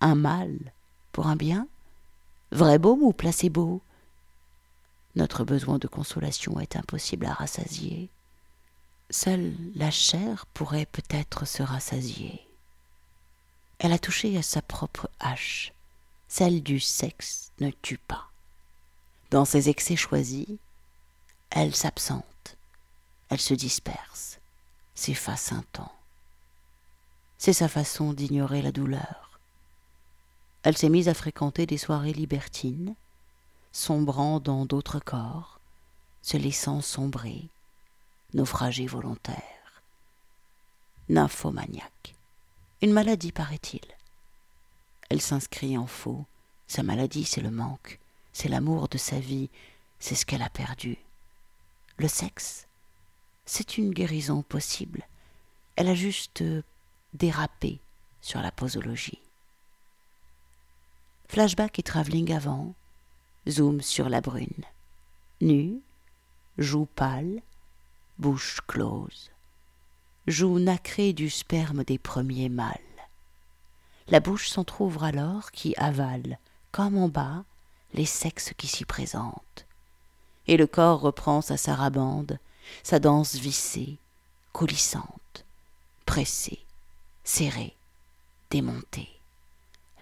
un 0.00 0.14
mal 0.14 0.56
pour 1.12 1.26
un 1.26 1.36
bien? 1.36 1.66
Vrai 2.52 2.78
baume 2.78 3.02
ou 3.02 3.12
placebo? 3.12 3.80
Notre 5.16 5.44
besoin 5.44 5.78
de 5.78 5.88
consolation 5.88 6.60
est 6.60 6.76
impossible 6.76 7.26
à 7.26 7.32
rassasier. 7.32 8.10
Seule 9.08 9.54
la 9.74 9.90
chair 9.90 10.46
pourrait 10.46 10.86
peut-être 10.86 11.46
se 11.46 11.62
rassasier. 11.62 12.46
Elle 13.78 13.92
a 13.92 13.98
touché 13.98 14.36
à 14.36 14.42
sa 14.42 14.62
propre 14.62 15.10
hache. 15.18 15.72
Celle 16.28 16.62
du 16.62 16.78
sexe 16.78 17.50
ne 17.58 17.70
tue 17.70 17.98
pas. 17.98 18.30
Dans 19.30 19.44
ses 19.44 19.68
excès 19.68 19.96
choisis, 19.96 20.46
elle 21.50 21.74
s'absente, 21.74 22.56
elle 23.30 23.40
se 23.40 23.54
disperse, 23.54 24.40
s'efface 24.94 25.52
un 25.52 25.62
temps. 25.72 25.94
C'est 27.38 27.52
sa 27.52 27.68
façon 27.68 28.12
d'ignorer 28.12 28.60
la 28.60 28.72
douleur. 28.72 29.40
Elle 30.62 30.76
s'est 30.76 30.90
mise 30.90 31.08
à 31.08 31.14
fréquenter 31.14 31.64
des 31.64 31.78
soirées 31.78 32.12
libertines, 32.12 32.94
sombrant 33.72 34.40
dans 34.40 34.66
d'autres 34.66 34.98
corps, 34.98 35.60
se 36.22 36.36
laissant 36.36 36.80
sombrer, 36.80 37.48
naufragée 38.34 38.86
volontaire. 38.86 39.82
Nymphomaniaque. 41.08 42.14
Une 42.82 42.92
maladie, 42.92 43.32
paraît-il. 43.32 43.80
Elle 45.08 45.20
s'inscrit 45.20 45.78
en 45.78 45.86
faux. 45.86 46.24
Sa 46.66 46.82
maladie, 46.82 47.24
c'est 47.24 47.40
le 47.40 47.50
manque, 47.50 48.00
c'est 48.32 48.48
l'amour 48.48 48.88
de 48.88 48.98
sa 48.98 49.18
vie, 49.18 49.50
c'est 49.98 50.14
ce 50.14 50.26
qu'elle 50.26 50.42
a 50.42 50.50
perdu. 50.50 50.98
Le 51.96 52.06
sexe, 52.06 52.68
c'est 53.50 53.78
une 53.78 53.90
guérison 53.90 54.42
possible. 54.42 55.02
Elle 55.74 55.88
a 55.88 55.94
juste 55.96 56.44
dérapé 57.14 57.80
sur 58.20 58.40
la 58.42 58.52
posologie. 58.52 59.18
Flashback 61.28 61.80
et 61.80 61.82
travelling 61.82 62.32
avant. 62.32 62.74
Zoom 63.48 63.80
sur 63.80 64.08
la 64.08 64.20
brune. 64.20 64.64
Nue, 65.40 65.80
joue 66.58 66.86
pâle, 66.86 67.42
bouche 68.18 68.60
close. 68.68 69.32
Joue 70.28 70.60
nacrée 70.60 71.12
du 71.12 71.28
sperme 71.28 71.82
des 71.82 71.98
premiers 71.98 72.50
mâles. 72.50 72.78
La 74.06 74.20
bouche 74.20 74.48
s'entr'ouvre 74.48 75.02
alors 75.02 75.50
qui 75.50 75.74
avale, 75.76 76.38
comme 76.70 76.96
en 76.96 77.08
bas, 77.08 77.42
les 77.94 78.06
sexes 78.06 78.52
qui 78.56 78.68
s'y 78.68 78.84
présentent. 78.84 79.66
Et 80.46 80.56
le 80.56 80.68
corps 80.68 81.00
reprend 81.00 81.42
sa 81.42 81.56
sarabande, 81.56 82.38
sa 82.82 82.98
danse 82.98 83.34
vissée, 83.34 83.98
coulissante, 84.52 85.44
pressée, 86.06 86.60
serrée, 87.24 87.76
démontée 88.50 89.20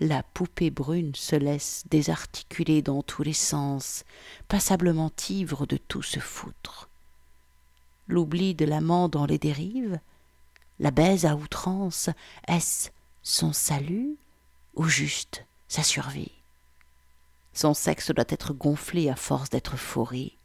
la 0.01 0.23
poupée 0.23 0.71
brune 0.71 1.15
se 1.15 1.35
laisse 1.35 1.85
désarticuler 1.91 2.83
dans 2.83 3.03
tous 3.03 3.23
les 3.23 3.33
sens, 3.33 4.05
passablement 4.47 5.11
ivre 5.29 5.67
de 5.67 5.77
tout 5.77 6.03
se 6.03 6.21
foutre. 6.21 6.89
L'oubli 8.07 8.55
de 8.55 8.65
l'amant 8.65 9.09
dans 9.09 9.27
les 9.27 9.39
dérives, 9.39 9.99
la 10.79 10.91
baise 10.91 11.27
à 11.27 11.35
outrance, 11.35 12.11
est-ce 12.47 12.91
son 13.23 13.53
salut 13.53 14.17
ou 14.77 14.85
juste 14.85 15.45
sa 15.67 15.83
survie? 15.83 16.33
Son 17.53 17.75
sexe 17.75 18.13
doit 18.13 18.25
être 18.29 18.53
gonflé 18.53 19.11
à 19.11 19.17
force 19.17 19.51
d'être 19.51 19.77
foré. 19.77 20.37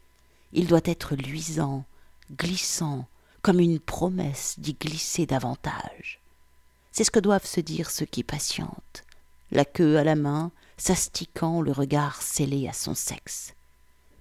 Il 0.51 0.65
doit 0.65 0.81
être 0.85 1.15
luisant, 1.15 1.85
glissant, 2.33 3.07
comme 3.41 3.59
une 3.59 3.79
promesse 3.79 4.59
d'y 4.59 4.73
glisser 4.73 5.25
davantage. 5.25 6.19
C'est 6.91 7.03
ce 7.03 7.11
que 7.11 7.19
doivent 7.19 7.45
se 7.45 7.59
dire 7.59 7.89
ceux 7.89 8.05
qui 8.05 8.23
patientent 8.23 9.03
la 9.53 9.65
queue 9.65 9.97
à 9.97 10.03
la 10.03 10.15
main, 10.15 10.51
s'astiquant 10.77 11.61
le 11.61 11.71
regard 11.71 12.21
scellé 12.21 12.67
à 12.67 12.73
son 12.73 12.95
sexe. 12.95 13.53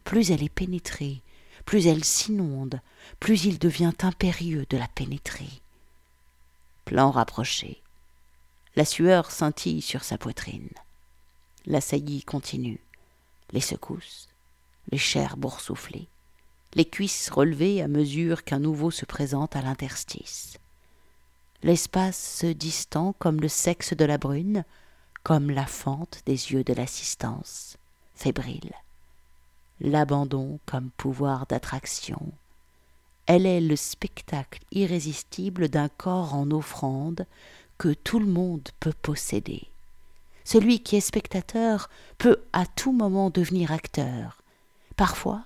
Plus 0.05 0.31
elle 0.31 0.43
est 0.43 0.51
pénétrée, 0.51 1.23
plus 1.65 1.87
elle 1.87 2.05
s'inonde, 2.05 2.81
plus 3.19 3.47
il 3.47 3.59
devient 3.59 3.93
impérieux 4.03 4.67
de 4.69 4.77
la 4.77 4.89
pénétrer. 4.89 5.49
Plan 6.85 7.11
rapproché. 7.11 7.83
La 8.77 8.85
sueur 8.85 9.31
scintille 9.31 9.83
sur 9.83 10.05
sa 10.05 10.19
poitrine. 10.19 10.71
La 11.65 11.81
saillie 11.81 12.25
continue. 12.25 12.81
Les 13.53 13.61
secousses, 13.61 14.29
les 14.91 14.99
chairs 14.99 15.37
boursouflées, 15.37 16.09
les 16.75 16.85
cuisses 16.85 17.31
relevées 17.31 17.83
à 17.83 17.89
mesure 17.89 18.45
qu'un 18.45 18.59
nouveau 18.59 18.91
se 18.91 19.05
présente 19.05 19.57
à 19.57 19.63
l'interstice. 19.63 20.59
L'espace 21.63 22.39
se 22.41 22.47
distend 22.47 23.15
comme 23.19 23.41
le 23.41 23.49
sexe 23.49 23.95
de 23.95 24.05
la 24.05 24.19
brune, 24.19 24.65
comme 25.23 25.51
la 25.51 25.67
fente 25.67 26.23
des 26.27 26.53
yeux 26.53 26.65
de 26.65 26.73
l'assistance, 26.73 27.77
fébrile. 28.15 28.73
L'abandon 29.81 30.59
comme 30.67 30.91
pouvoir 30.97 31.47
d'attraction. 31.47 32.33
Elle 33.27 33.47
est 33.47 33.61
le 33.61 33.77
spectacle 33.77 34.61
irrésistible 34.73 35.69
d'un 35.69 35.89
corps 35.89 36.35
en 36.35 36.51
offrande 36.51 37.27
que 37.79 37.93
tout 37.93 38.19
le 38.19 38.27
monde 38.27 38.69
peut 38.81 38.95
posséder. 39.01 39.69
Celui 40.45 40.81
qui 40.81 40.97
est 40.97 41.01
spectateur 41.01 41.89
peut 42.19 42.43
à 42.53 42.67
tout 42.67 42.93
moment 42.93 43.31
devenir 43.31 43.71
acteur. 43.71 44.43
Parfois, 44.97 45.45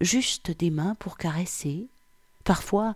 juste 0.00 0.50
des 0.50 0.70
mains 0.70 0.94
pour 0.96 1.16
caresser, 1.16 1.86
parfois 2.44 2.94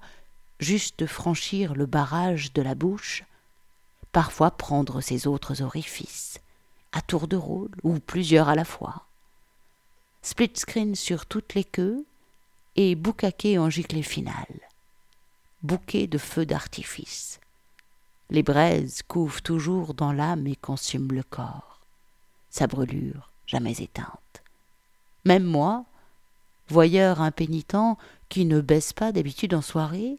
juste 0.61 1.07
franchir 1.07 1.75
le 1.75 1.87
barrage 1.87 2.53
de 2.53 2.63
la 2.63 2.75
bouche, 2.75 3.25
parfois 4.13 4.51
prendre 4.51 5.01
ses 5.01 5.27
autres 5.27 5.63
orifices, 5.63 6.41
à 6.93 7.01
tour 7.01 7.29
de 7.29 7.37
rôle 7.37 7.71
ou 7.83 7.99
plusieurs 7.99 8.49
à 8.49 8.55
la 8.55 8.65
fois. 8.65 9.07
Split 10.23 10.53
screen 10.55 10.95
sur 10.95 11.27
toutes 11.27 11.55
les 11.55 11.65
queues 11.65 12.05
et 12.77 12.95
boucaquet 12.95 13.59
en 13.59 13.71
giclée 13.71 14.03
finale. 14.03 14.61
Bouquet 15.63 16.07
de 16.07 16.19
feux 16.19 16.47
d'artifice. 16.47 17.41
Les 18.31 18.43
braises 18.43 19.03
couvent 19.09 19.41
toujours 19.43 19.95
dans 19.95 20.13
l'âme 20.13 20.47
et 20.47 20.57
consument 20.57 21.13
le 21.13 21.23
corps. 21.23 21.81
Sa 22.51 22.67
brûlure 22.67 23.31
jamais 23.47 23.73
éteinte. 23.81 24.43
Même 25.25 25.45
moi, 25.45 25.85
voyeur 26.69 27.21
impénitent 27.21 27.97
qui 28.29 28.45
ne 28.45 28.61
baisse 28.61 28.93
pas 28.93 29.13
d'habitude 29.13 29.55
en 29.55 29.63
soirée, 29.63 30.19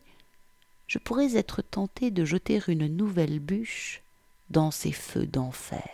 je 0.88 0.98
pourrais 0.98 1.36
être 1.36 1.62
tenté 1.62 2.10
de 2.10 2.26
jeter 2.26 2.60
une 2.68 2.88
nouvelle 2.88 3.40
bûche 3.40 4.02
dans 4.50 4.72
ces 4.72 4.92
feux 4.92 5.28
d'enfer. 5.28 5.88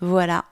Voilà, 0.00 0.44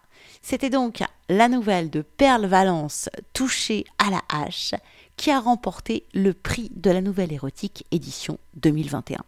c'était 0.43 0.71
donc 0.71 1.03
la 1.29 1.49
nouvelle 1.49 1.91
de 1.91 2.03
Perle 2.03 2.47
Valence 2.47 3.09
touchée 3.33 3.85
à 3.99 4.11
la 4.11 4.23
hache 4.29 4.75
qui 5.17 5.31
a 5.31 5.41
remporté 5.41 6.05
le 6.15 6.33
prix 6.35 6.71
de 6.75 6.91
la 6.91 7.01
nouvelle 7.01 7.33
érotique 7.33 7.87
édition 7.91 8.39
2021. 8.57 9.19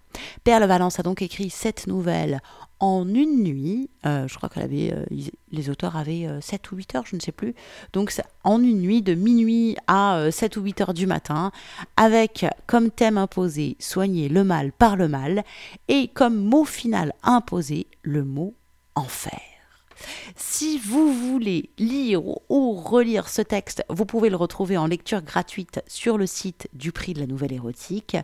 Perle 0.44 0.64
Valence 0.64 0.98
a 0.98 1.02
donc 1.02 1.22
écrit 1.22 1.50
cette 1.50 1.86
nouvelle 1.86 2.40
en 2.80 3.08
une 3.08 3.42
nuit. 3.42 3.90
Euh, 4.06 4.28
je 4.28 4.36
crois 4.36 4.48
que 4.48 4.60
euh, 4.60 5.04
les 5.50 5.70
auteurs 5.70 5.96
avaient 5.96 6.28
7 6.40 6.60
euh, 6.60 6.68
ou 6.72 6.76
8 6.76 6.94
heures, 6.94 7.06
je 7.06 7.16
ne 7.16 7.20
sais 7.20 7.32
plus. 7.32 7.54
Donc 7.92 8.12
en 8.44 8.62
une 8.62 8.80
nuit, 8.80 9.02
de 9.02 9.14
minuit 9.14 9.76
à 9.86 10.28
7 10.30 10.56
ou 10.56 10.62
8 10.62 10.80
heures 10.82 10.94
du 10.94 11.06
matin, 11.06 11.52
avec 11.96 12.44
comme 12.66 12.90
thème 12.90 13.18
imposé 13.18 13.76
soigner 13.78 14.28
le 14.28 14.44
mal 14.44 14.72
par 14.72 14.96
le 14.96 15.08
mal, 15.08 15.42
et 15.88 16.08
comme 16.08 16.36
mot 16.36 16.64
final 16.64 17.12
imposé 17.22 17.86
le 18.02 18.24
mot 18.24 18.54
enfer. 18.94 19.57
Si 20.36 20.78
vous 20.78 21.12
voulez 21.12 21.70
lire 21.78 22.22
ou 22.48 22.72
relire 22.72 23.28
ce 23.28 23.42
texte, 23.42 23.84
vous 23.88 24.06
pouvez 24.06 24.30
le 24.30 24.36
retrouver 24.36 24.76
en 24.76 24.86
lecture 24.86 25.22
gratuite 25.22 25.80
sur 25.86 26.18
le 26.18 26.26
site 26.26 26.68
du 26.72 26.92
prix 26.92 27.14
de 27.14 27.20
la 27.20 27.26
nouvelle 27.26 27.52
érotique. 27.52 28.16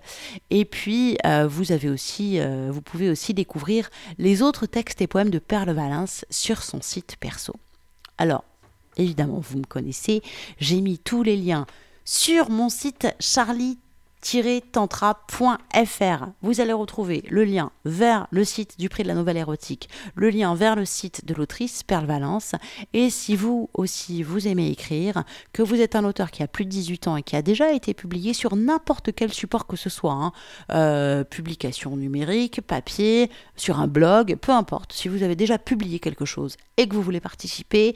Et 0.50 0.64
puis, 0.64 1.16
euh, 1.26 1.46
vous, 1.46 1.72
avez 1.72 1.88
aussi, 1.88 2.38
euh, 2.40 2.70
vous 2.72 2.82
pouvez 2.82 3.10
aussi 3.10 3.34
découvrir 3.34 3.90
les 4.18 4.42
autres 4.42 4.66
textes 4.66 5.00
et 5.02 5.06
poèmes 5.06 5.30
de 5.30 5.38
Perle 5.38 5.70
Valence 5.70 6.24
sur 6.30 6.62
son 6.62 6.80
site 6.80 7.16
perso. 7.18 7.54
Alors, 8.18 8.44
évidemment, 8.96 9.40
vous 9.40 9.58
me 9.58 9.64
connaissez, 9.64 10.22
j'ai 10.58 10.80
mis 10.80 10.98
tous 10.98 11.22
les 11.22 11.36
liens 11.36 11.66
sur 12.04 12.50
mon 12.50 12.68
site 12.68 13.08
Charlie 13.18 13.78
tantra.fr. 14.72 16.26
Vous 16.42 16.60
allez 16.60 16.72
retrouver 16.72 17.24
le 17.28 17.44
lien 17.44 17.70
vers 17.84 18.26
le 18.30 18.44
site 18.44 18.78
du 18.78 18.88
prix 18.88 19.02
de 19.02 19.08
la 19.08 19.14
nouvelle 19.14 19.36
érotique, 19.36 19.88
le 20.14 20.30
lien 20.30 20.54
vers 20.54 20.76
le 20.76 20.84
site 20.84 21.26
de 21.26 21.34
l'autrice 21.34 21.82
Perle 21.82 22.06
Valence. 22.06 22.54
Et 22.94 23.10
si 23.10 23.36
vous 23.36 23.68
aussi 23.74 24.22
vous 24.22 24.48
aimez 24.48 24.70
écrire, 24.70 25.24
que 25.52 25.62
vous 25.62 25.80
êtes 25.80 25.94
un 25.94 26.04
auteur 26.04 26.30
qui 26.30 26.42
a 26.42 26.48
plus 26.48 26.64
de 26.64 26.70
18 26.70 27.08
ans 27.08 27.16
et 27.16 27.22
qui 27.22 27.36
a 27.36 27.42
déjà 27.42 27.72
été 27.72 27.92
publié 27.92 28.32
sur 28.32 28.56
n'importe 28.56 29.14
quel 29.14 29.32
support 29.32 29.66
que 29.66 29.76
ce 29.76 29.90
soit, 29.90 30.12
hein, 30.12 30.32
euh, 30.72 31.22
publication 31.22 31.96
numérique, 31.96 32.62
papier, 32.62 33.30
sur 33.56 33.78
un 33.78 33.86
blog, 33.86 34.36
peu 34.40 34.52
importe, 34.52 34.92
si 34.92 35.08
vous 35.08 35.22
avez 35.22 35.36
déjà 35.36 35.58
publié 35.58 35.98
quelque 35.98 36.24
chose 36.24 36.56
et 36.76 36.88
que 36.88 36.94
vous 36.94 37.02
voulez 37.02 37.20
participer, 37.20 37.94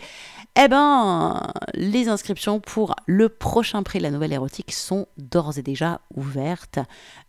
eh 0.61 0.67
ben, 0.67 1.53
les 1.75 2.09
inscriptions 2.09 2.59
pour 2.59 2.97
le 3.07 3.29
prochain 3.29 3.85
prix 3.85 3.99
de 3.99 4.03
la 4.03 4.11
nouvelle 4.11 4.33
érotique 4.33 4.73
sont 4.73 5.07
d'ores 5.17 5.57
et 5.57 5.63
déjà 5.63 6.01
ouverte. 6.17 6.81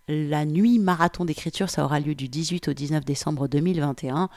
La 0.08 0.46
nuit 0.46 0.80
marathon 0.80 1.26
d'écriture, 1.26 1.70
ça 1.70 1.86
aura 1.86 2.00
lieu 2.00 2.16
du 2.16 2.28
18 2.28 2.70
au 2.70 2.74
19 2.74 3.06
décembre 3.06 3.48
2021. 3.48 4.30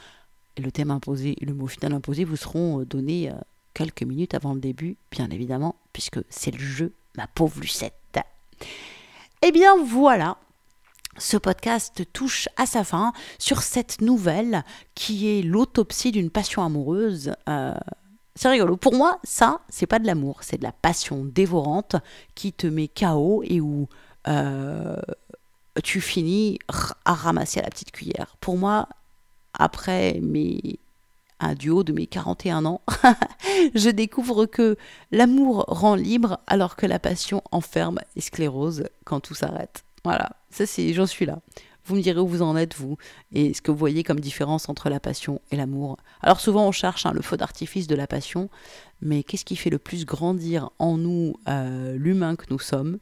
Et 0.57 0.61
le 0.61 0.71
thème 0.71 0.91
imposé 0.91 1.35
et 1.41 1.45
le 1.45 1.55
mot 1.55 1.65
final 1.65 1.93
imposé 1.93 2.23
vous 2.23 2.35
seront 2.35 2.81
euh, 2.81 2.85
donnés 2.85 3.31
euh, 3.31 3.33
quelques 3.73 4.03
minutes 4.03 4.35
avant 4.35 4.53
le 4.53 4.59
début, 4.59 4.95
bien 5.09 5.27
évidemment, 5.31 5.75
puisque 5.91 6.19
c'est 6.29 6.51
le 6.51 6.59
jeu, 6.59 6.93
ma 7.17 7.25
pauvre 7.25 7.59
Lucette. 7.59 7.95
Eh 9.41 9.51
bien 9.51 9.75
voilà, 9.83 10.37
ce 11.17 11.37
podcast 11.37 12.03
touche 12.13 12.47
à 12.57 12.67
sa 12.67 12.83
fin 12.83 13.11
sur 13.39 13.63
cette 13.63 14.01
nouvelle 14.01 14.63
qui 14.93 15.27
est 15.27 15.41
l'autopsie 15.41 16.11
d'une 16.11 16.29
passion 16.29 16.63
amoureuse. 16.63 17.33
Euh, 17.49 17.73
c'est 18.35 18.49
rigolo. 18.49 18.77
Pour 18.77 18.95
moi, 18.95 19.19
ça, 19.23 19.61
c'est 19.69 19.85
pas 19.85 19.99
de 19.99 20.07
l'amour, 20.07 20.39
c'est 20.41 20.57
de 20.57 20.63
la 20.63 20.71
passion 20.71 21.23
dévorante 21.23 21.95
qui 22.35 22.51
te 22.51 22.67
met 22.67 22.87
KO 22.87 23.43
et 23.43 23.61
où 23.61 23.87
euh, 24.27 24.97
tu 25.83 26.01
finis 26.01 26.59
à 27.05 27.13
ramasser 27.13 27.59
à 27.59 27.63
la 27.63 27.69
petite 27.69 27.91
cuillère. 27.91 28.35
Pour 28.39 28.57
moi, 28.57 28.89
après 29.53 30.19
mes, 30.21 30.79
un 31.39 31.53
duo 31.53 31.83
de 31.83 31.93
mes 31.93 32.07
41 32.07 32.65
ans, 32.65 32.81
je 33.75 33.89
découvre 33.89 34.45
que 34.45 34.77
l'amour 35.11 35.65
rend 35.67 35.95
libre 35.95 36.39
alors 36.47 36.75
que 36.75 36.85
la 36.85 36.99
passion 36.99 37.43
enferme 37.51 37.99
et 38.15 38.21
sclérose 38.21 38.85
quand 39.05 39.19
tout 39.19 39.35
s'arrête. 39.35 39.83
Voilà, 40.03 40.31
ça 40.49 40.65
c'est, 40.65 40.93
j'en 40.93 41.05
suis 41.05 41.25
là. 41.25 41.39
Vous 41.85 41.95
me 41.95 42.01
direz 42.01 42.19
où 42.19 42.27
vous 42.27 42.41
en 42.41 42.55
êtes, 42.55 42.75
vous, 42.75 42.97
et 43.31 43.53
ce 43.53 43.61
que 43.61 43.71
vous 43.71 43.77
voyez 43.77 44.03
comme 44.03 44.19
différence 44.19 44.69
entre 44.69 44.89
la 44.89 44.99
passion 44.99 45.41
et 45.51 45.57
l'amour. 45.57 45.97
Alors 46.21 46.39
souvent 46.39 46.67
on 46.67 46.71
cherche 46.71 47.05
hein, 47.05 47.11
le 47.13 47.21
feu 47.21 47.37
d'artifice 47.37 47.87
de 47.87 47.95
la 47.95 48.07
passion, 48.07 48.49
mais 49.01 49.23
qu'est-ce 49.23 49.45
qui 49.45 49.55
fait 49.55 49.69
le 49.69 49.79
plus 49.79 50.05
grandir 50.05 50.69
en 50.79 50.97
nous 50.97 51.35
euh, 51.47 51.95
l'humain 51.97 52.35
que 52.35 52.45
nous 52.49 52.59
sommes? 52.59 52.99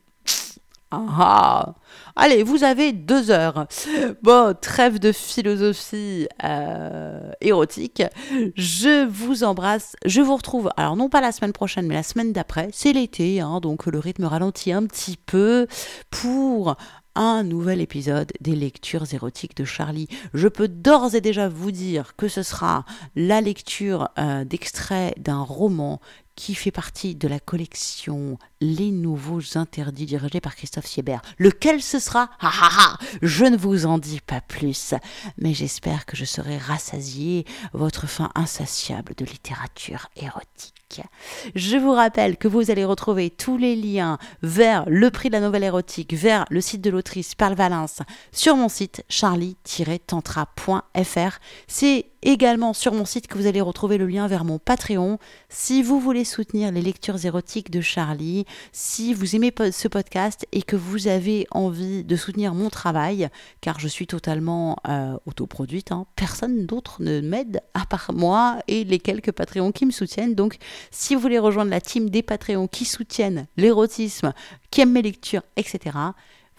Ah, 0.94 1.06
ah 1.20 1.76
Allez, 2.18 2.44
vous 2.44 2.66
avez 2.66 2.92
deux 2.92 3.32
heures. 3.32 3.66
Bon, 4.24 4.54
trêve 4.60 5.00
de 5.00 5.14
philosophie 5.14 6.28
euh, 6.44 7.32
érotique. 7.40 8.04
Je 8.58 9.06
vous 9.06 9.46
embrasse. 9.46 9.96
Je 10.06 10.20
vous 10.20 10.36
retrouve, 10.36 10.70
alors 10.76 10.98
non 10.98 11.08
pas 11.08 11.22
la 11.22 11.32
semaine 11.32 11.54
prochaine, 11.54 11.88
mais 11.88 11.96
la 11.96 12.04
semaine 12.04 12.34
d'après. 12.34 12.68
C'est 12.74 12.92
l'été, 12.92 13.40
hein, 13.40 13.62
donc 13.62 13.86
le 13.86 14.00
rythme 14.00 14.26
ralentit 14.26 14.74
un 14.74 14.86
petit 14.86 15.16
peu 15.16 15.66
pour 16.10 16.76
un 17.16 17.44
nouvel 17.44 17.82
épisode 17.82 18.32
des 18.40 18.56
lectures 18.56 19.14
érotiques 19.14 19.56
de 19.56 19.66
Charlie. 19.66 20.08
Je 20.34 20.48
peux 20.48 20.68
d'ores 20.68 21.16
et 21.16 21.22
déjà 21.22 21.50
vous 21.50 21.72
dire 21.72 22.16
que 22.16 22.28
ce 22.28 22.44
sera 22.44 22.86
la 23.16 23.42
lecture 23.42 24.10
euh, 24.18 24.44
d'extraits 24.46 25.20
d'un 25.20 25.42
roman 25.42 26.00
qui 26.36 26.56
fait 26.56 26.72
partie 26.72 27.16
de 27.16 27.28
la 27.28 27.40
collection 27.40 28.40
Les 28.62 28.92
Nouveaux 28.92 29.58
Interdits 29.58 30.06
dirigée 30.06 30.42
par 30.42 30.56
Christophe 30.56 30.88
Siebert. 30.88 31.22
Lequel 31.38 31.82
ce 31.82 32.00
sera? 32.00 32.30
Ha, 32.40 32.50
ha 32.50 32.98
Je 33.22 33.46
ne 33.46 33.58
vous 33.58 33.86
en 33.86 33.98
dis 33.98 34.22
pas 34.22 34.42
plus, 34.42 34.94
mais 35.38 35.54
j'espère 35.54 36.06
que 36.06 36.16
je 36.16 36.26
serai 36.26 36.58
rassasié 36.58 37.46
votre 37.74 38.08
faim 38.08 38.32
insatiable 38.34 39.14
de 39.18 39.26
littérature 39.26 40.08
érotique. 40.16 40.81
Je 41.56 41.78
vous 41.78 41.92
rappelle 41.92 42.38
que 42.38 42.48
vous 42.48 42.72
allez 42.72 42.86
retrouver 42.86 43.30
tous 43.30 43.58
les 43.58 43.76
liens 43.76 44.18
vers 44.42 44.86
le 44.88 45.12
prix 45.12 45.30
de 45.30 45.34
la 45.34 45.42
nouvelle 45.42 45.64
érotique, 45.64 46.14
vers 46.14 46.46
le 46.50 46.62
site 46.62 46.82
de 46.82 46.90
l'autrice 46.90 47.36
Perle 47.36 47.56
Valence 47.56 48.00
sur 48.32 48.56
mon 48.56 48.70
site 48.70 49.04
charlie-tantra.fr. 49.10 51.40
C'est 51.68 52.11
également 52.24 52.74
sur 52.74 52.94
mon 52.94 53.06
site 53.06 53.28
que 53.28 53.38
vous 53.38 53.48
allez 53.48 53.62
retrouver 53.62 53.98
le 53.98 54.08
lien 54.08 54.28
vers 54.28 54.46
mon 54.46 54.60
Patreon. 54.60 55.20
Si 55.50 55.82
vous 55.84 56.00
voulez 56.00 56.24
soutenir 56.24 56.72
les 56.72 56.82
lectures 56.82 57.24
érotiques 57.26 57.72
de 57.72 57.82
Charlie, 57.82 58.46
si 58.72 59.14
vous 59.14 59.36
aimez 59.36 59.54
ce 59.72 59.88
podcast 59.88 60.48
et 60.52 60.62
que 60.62 60.76
vous 60.76 61.08
avez 61.08 61.48
envie 61.52 62.04
de 62.04 62.16
soutenir 62.16 62.54
mon 62.54 62.70
travail, 62.70 63.30
car 63.62 63.80
je 63.80 63.88
suis 63.88 64.08
totalement 64.08 64.78
euh, 64.88 65.18
autoproduite, 65.26 65.92
hein, 65.92 66.06
personne 66.16 66.66
d'autre 66.66 67.02
ne 67.02 67.22
m'aide 67.22 67.62
à 67.74 67.86
part 67.86 68.12
moi 68.14 68.60
et 68.68 68.84
les 68.84 69.00
quelques 69.00 69.32
Patreons 69.32 69.72
qui 69.72 69.86
me 69.86 69.92
soutiennent. 69.92 70.36
Donc 70.36 70.58
si 70.92 71.16
vous 71.16 71.22
voulez 71.22 71.40
rejoindre 71.40 71.72
la 71.72 71.82
team 71.82 72.10
des 72.10 72.24
Patreons 72.24 72.68
qui 72.68 72.86
soutiennent 72.86 73.48
l'érotisme, 73.58 74.34
qui 74.70 74.82
aiment 74.82 74.94
mes 74.94 75.02
lectures, 75.02 75.44
etc., 75.58 75.98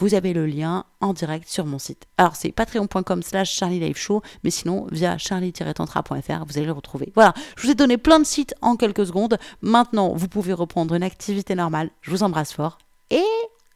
vous 0.03 0.15
avez 0.15 0.33
le 0.33 0.47
lien 0.47 0.85
en 1.01 1.12
direct 1.12 1.49
sur 1.49 1.65
mon 1.65 1.79
site. 1.79 2.07
Alors 2.19 2.35
c'est 2.35 2.51
patreon.com 2.51 3.23
slash 3.23 3.53
charlie 3.53 3.95
show, 3.95 4.21
mais 4.43 4.51
sinon 4.51 4.88
via 4.91 5.17
charlie-tantra.fr, 5.17 6.45
vous 6.45 6.59
allez 6.59 6.67
le 6.67 6.73
retrouver. 6.73 7.12
Voilà, 7.15 7.35
je 7.57 7.62
vous 7.62 7.71
ai 7.71 7.77
donné 7.77 7.99
plein 7.99 8.19
de 8.19 8.25
sites 8.25 8.53
en 8.62 8.75
quelques 8.75 9.07
secondes. 9.07 9.38
Maintenant, 9.61 10.12
vous 10.12 10.27
pouvez 10.27 10.55
reprendre 10.55 10.97
une 10.97 11.05
activité 11.05 11.55
normale. 11.55 11.91
Je 12.01 12.11
vous 12.11 12.25
embrasse 12.25 12.53
fort 12.53 12.79
et 13.11 13.23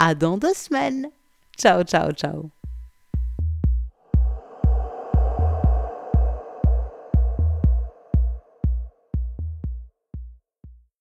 à 0.01 0.17
dans 0.17 0.37
deux 0.37 0.55
semaines. 0.55 1.07
Ciao, 1.57 1.85
ciao, 1.85 2.11
ciao. 2.11 2.51